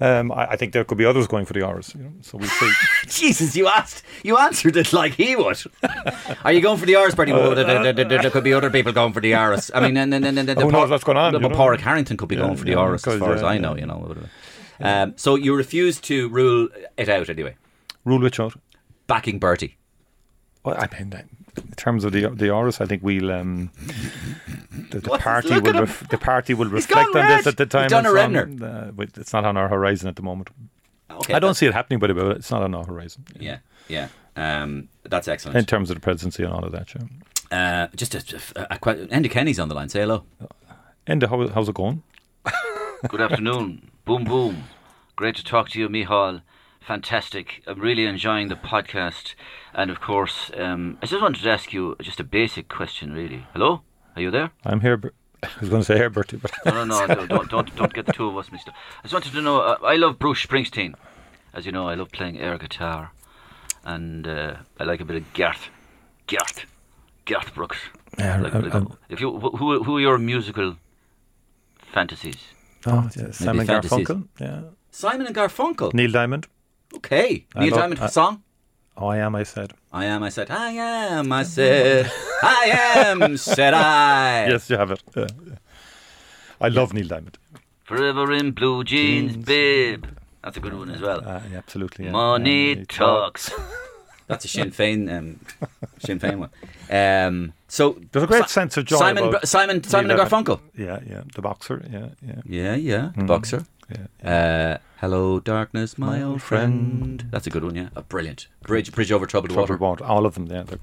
[0.00, 1.94] Um, I, I think there could be others going for the R's.
[1.94, 2.70] You know, so we'll see.
[3.06, 5.60] Jesus, you asked, you answered it like he would.
[6.44, 7.32] Are you going for the Rs, Bertie?
[7.32, 9.70] Well, there, there- there- there could be other people going for the Rs.
[9.74, 11.48] I mean, and, and, and, and, Who knows what's going on, know?
[11.50, 13.76] Pádraig Harrington could be Yeah, going for the Rs, as far as uh, I know.
[13.76, 14.16] You know.
[14.82, 17.54] Um, so you refuse to rule it out anyway,
[18.04, 18.54] Rule which out?
[19.06, 19.76] backing Bertie.
[20.64, 21.12] Well, I mean,
[21.56, 23.70] in terms of the the Áras, I think we'll um,
[24.90, 27.84] the, the party will ref, the party will reflect gone on this at the time.
[27.84, 28.98] He's done it's a on, Redner.
[28.98, 30.50] uh, it's not on our horizon at the moment.
[31.10, 33.24] Okay, I don't see it happening, but it's not on our horizon.
[33.38, 34.08] Yeah, yeah.
[34.36, 35.58] Um, that's excellent.
[35.58, 37.02] In terms of the presidency and all of that, yeah.
[37.50, 39.88] Uh, just a, a, a, que- Enda Kenny's on the line.
[39.88, 40.24] Say hello.
[41.06, 42.04] And how, how's it going?
[43.08, 43.90] Good afternoon.
[44.04, 44.64] boom, boom.
[45.16, 46.42] Great to talk to you, Micheál.
[46.94, 47.62] Fantastic.
[47.68, 49.36] I'm really enjoying the podcast.
[49.72, 53.46] And of course, um, I just wanted to ask you just a basic question, really.
[53.52, 53.82] Hello?
[54.16, 54.50] Are you there?
[54.64, 54.96] I'm here.
[54.96, 55.14] Ber-
[55.44, 57.94] I was going to say here, Bertie, but No, no, no, no don't, don't, don't
[57.94, 58.74] get the two of us mixed up.
[58.74, 59.60] I just wanted to know.
[59.60, 60.94] Uh, I love Bruce Springsteen.
[61.54, 63.12] As you know, I love playing air guitar,
[63.84, 65.68] and uh, I like a bit of Garth,
[66.26, 66.64] Garth,
[67.24, 67.78] Garth Brooks.
[68.18, 70.74] Yeah, Like- like- um, if you, who, who who are your musical
[71.92, 72.48] fantasies?
[72.86, 74.08] oh, yeah, Simon fantasies.
[74.08, 75.94] Garfunkel, yeah, Simon and Garfunkel.
[75.94, 76.48] Neil Diamond.
[76.96, 77.46] Okay.
[77.56, 78.42] Neil Diamond I- song.
[78.96, 79.34] Oh, I am.
[79.34, 80.22] I said I am.
[80.22, 80.50] I said.
[80.50, 81.32] I am.
[81.32, 82.10] I said.
[82.42, 82.64] I
[83.06, 83.36] am.
[83.38, 84.48] Said I.
[84.48, 84.68] yes.
[84.68, 85.02] You have it.
[85.16, 85.54] Yeah, yeah.
[86.60, 87.38] I love Neil Diamond.
[87.84, 90.04] Forever in blue jeans, babe.
[90.44, 91.20] That's a good one as well.
[91.26, 92.04] Uh, yeah, absolutely.
[92.06, 92.12] Yeah.
[92.12, 93.50] Money Yeah, talks.
[94.26, 95.08] That's a Sinn Féin.
[95.16, 95.40] Um,
[95.98, 96.50] Sinn Féin one.
[96.90, 98.96] Um, so There's a great Si- sense of joy.
[98.98, 99.30] Simon.
[99.30, 99.82] Br- Simon.
[99.82, 100.60] Simon and Garfunkel.
[100.76, 101.22] Yeah, yeah.
[101.34, 101.82] The boxer.
[101.90, 102.42] Yeah, yeah.
[102.44, 102.74] Yeah.
[102.76, 103.10] Yeah.
[103.16, 103.64] The boxer.
[103.90, 104.76] yeah.
[104.76, 107.26] Uh, hello, darkness, my, My old old friend.
[107.30, 107.74] That's a good one.
[107.74, 107.88] Yeah.
[107.96, 108.48] Oh, brilliant.
[108.62, 108.92] Bridge.
[108.92, 110.02] Bridge over troubled, Troubled water.
[110.02, 110.04] water.
[110.04, 110.46] All of them.
[110.46, 110.78] Yeah, they're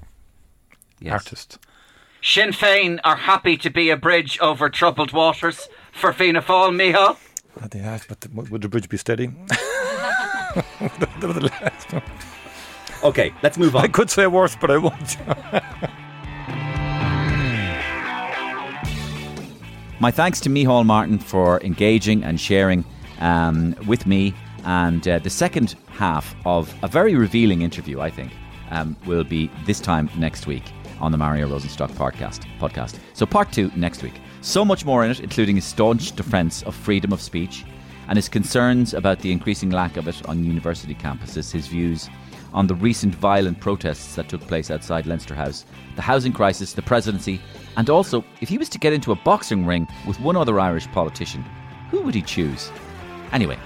[1.00, 1.12] Yes.
[1.12, 1.58] artists.
[2.22, 7.16] Sinn Féin are happy to be a bridge over troubled waters for Fianna Fáil, Micheál.
[7.62, 9.28] Uh, They have, but the, would the bridge be steady?
[10.80, 12.02] That was the last one.
[13.04, 13.32] Okay.
[13.42, 13.84] Let's move on.
[13.84, 15.16] I could say worse, but I won't.
[20.00, 22.84] My thanks to Micheál Martin for engaging and sharing
[23.20, 24.34] um, with me.
[24.64, 28.32] And uh, the second half of a very revealing interview, I think,
[28.70, 30.64] um, will be this time next week
[31.00, 32.44] on the Mario Rosenstock podcast.
[32.58, 32.98] podcast.
[33.14, 34.14] So, part two next week.
[34.40, 37.64] So much more in it, including his staunch defence of freedom of speech
[38.08, 42.08] and his concerns about the increasing lack of it on university campuses, his views
[42.54, 45.66] on the recent violent protests that took place outside Leinster House,
[45.96, 47.40] the housing crisis, the presidency,
[47.76, 50.86] and also if he was to get into a boxing ring with one other Irish
[50.88, 51.44] politician,
[51.90, 52.70] who would he choose?
[53.32, 53.58] Anyway,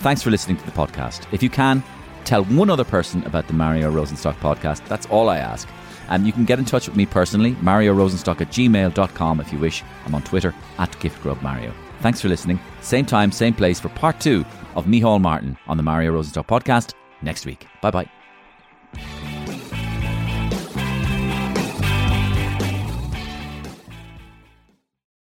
[0.00, 1.26] thanks for listening to the podcast.
[1.32, 1.82] If you can,
[2.24, 4.86] tell one other person about the Mario Rosenstock podcast.
[4.88, 5.68] That's all I ask.
[6.08, 9.58] And you can get in touch with me personally, Mario Rosenstock at gmail.com if you
[9.58, 9.82] wish.
[10.04, 11.72] I'm on Twitter at GiftGrubMario.
[12.00, 12.58] Thanks for listening.
[12.80, 14.44] Same time, same place for part two
[14.74, 17.66] of Micheál Martin on the Mario Rosenstock podcast next week.
[17.80, 18.21] Bye bye.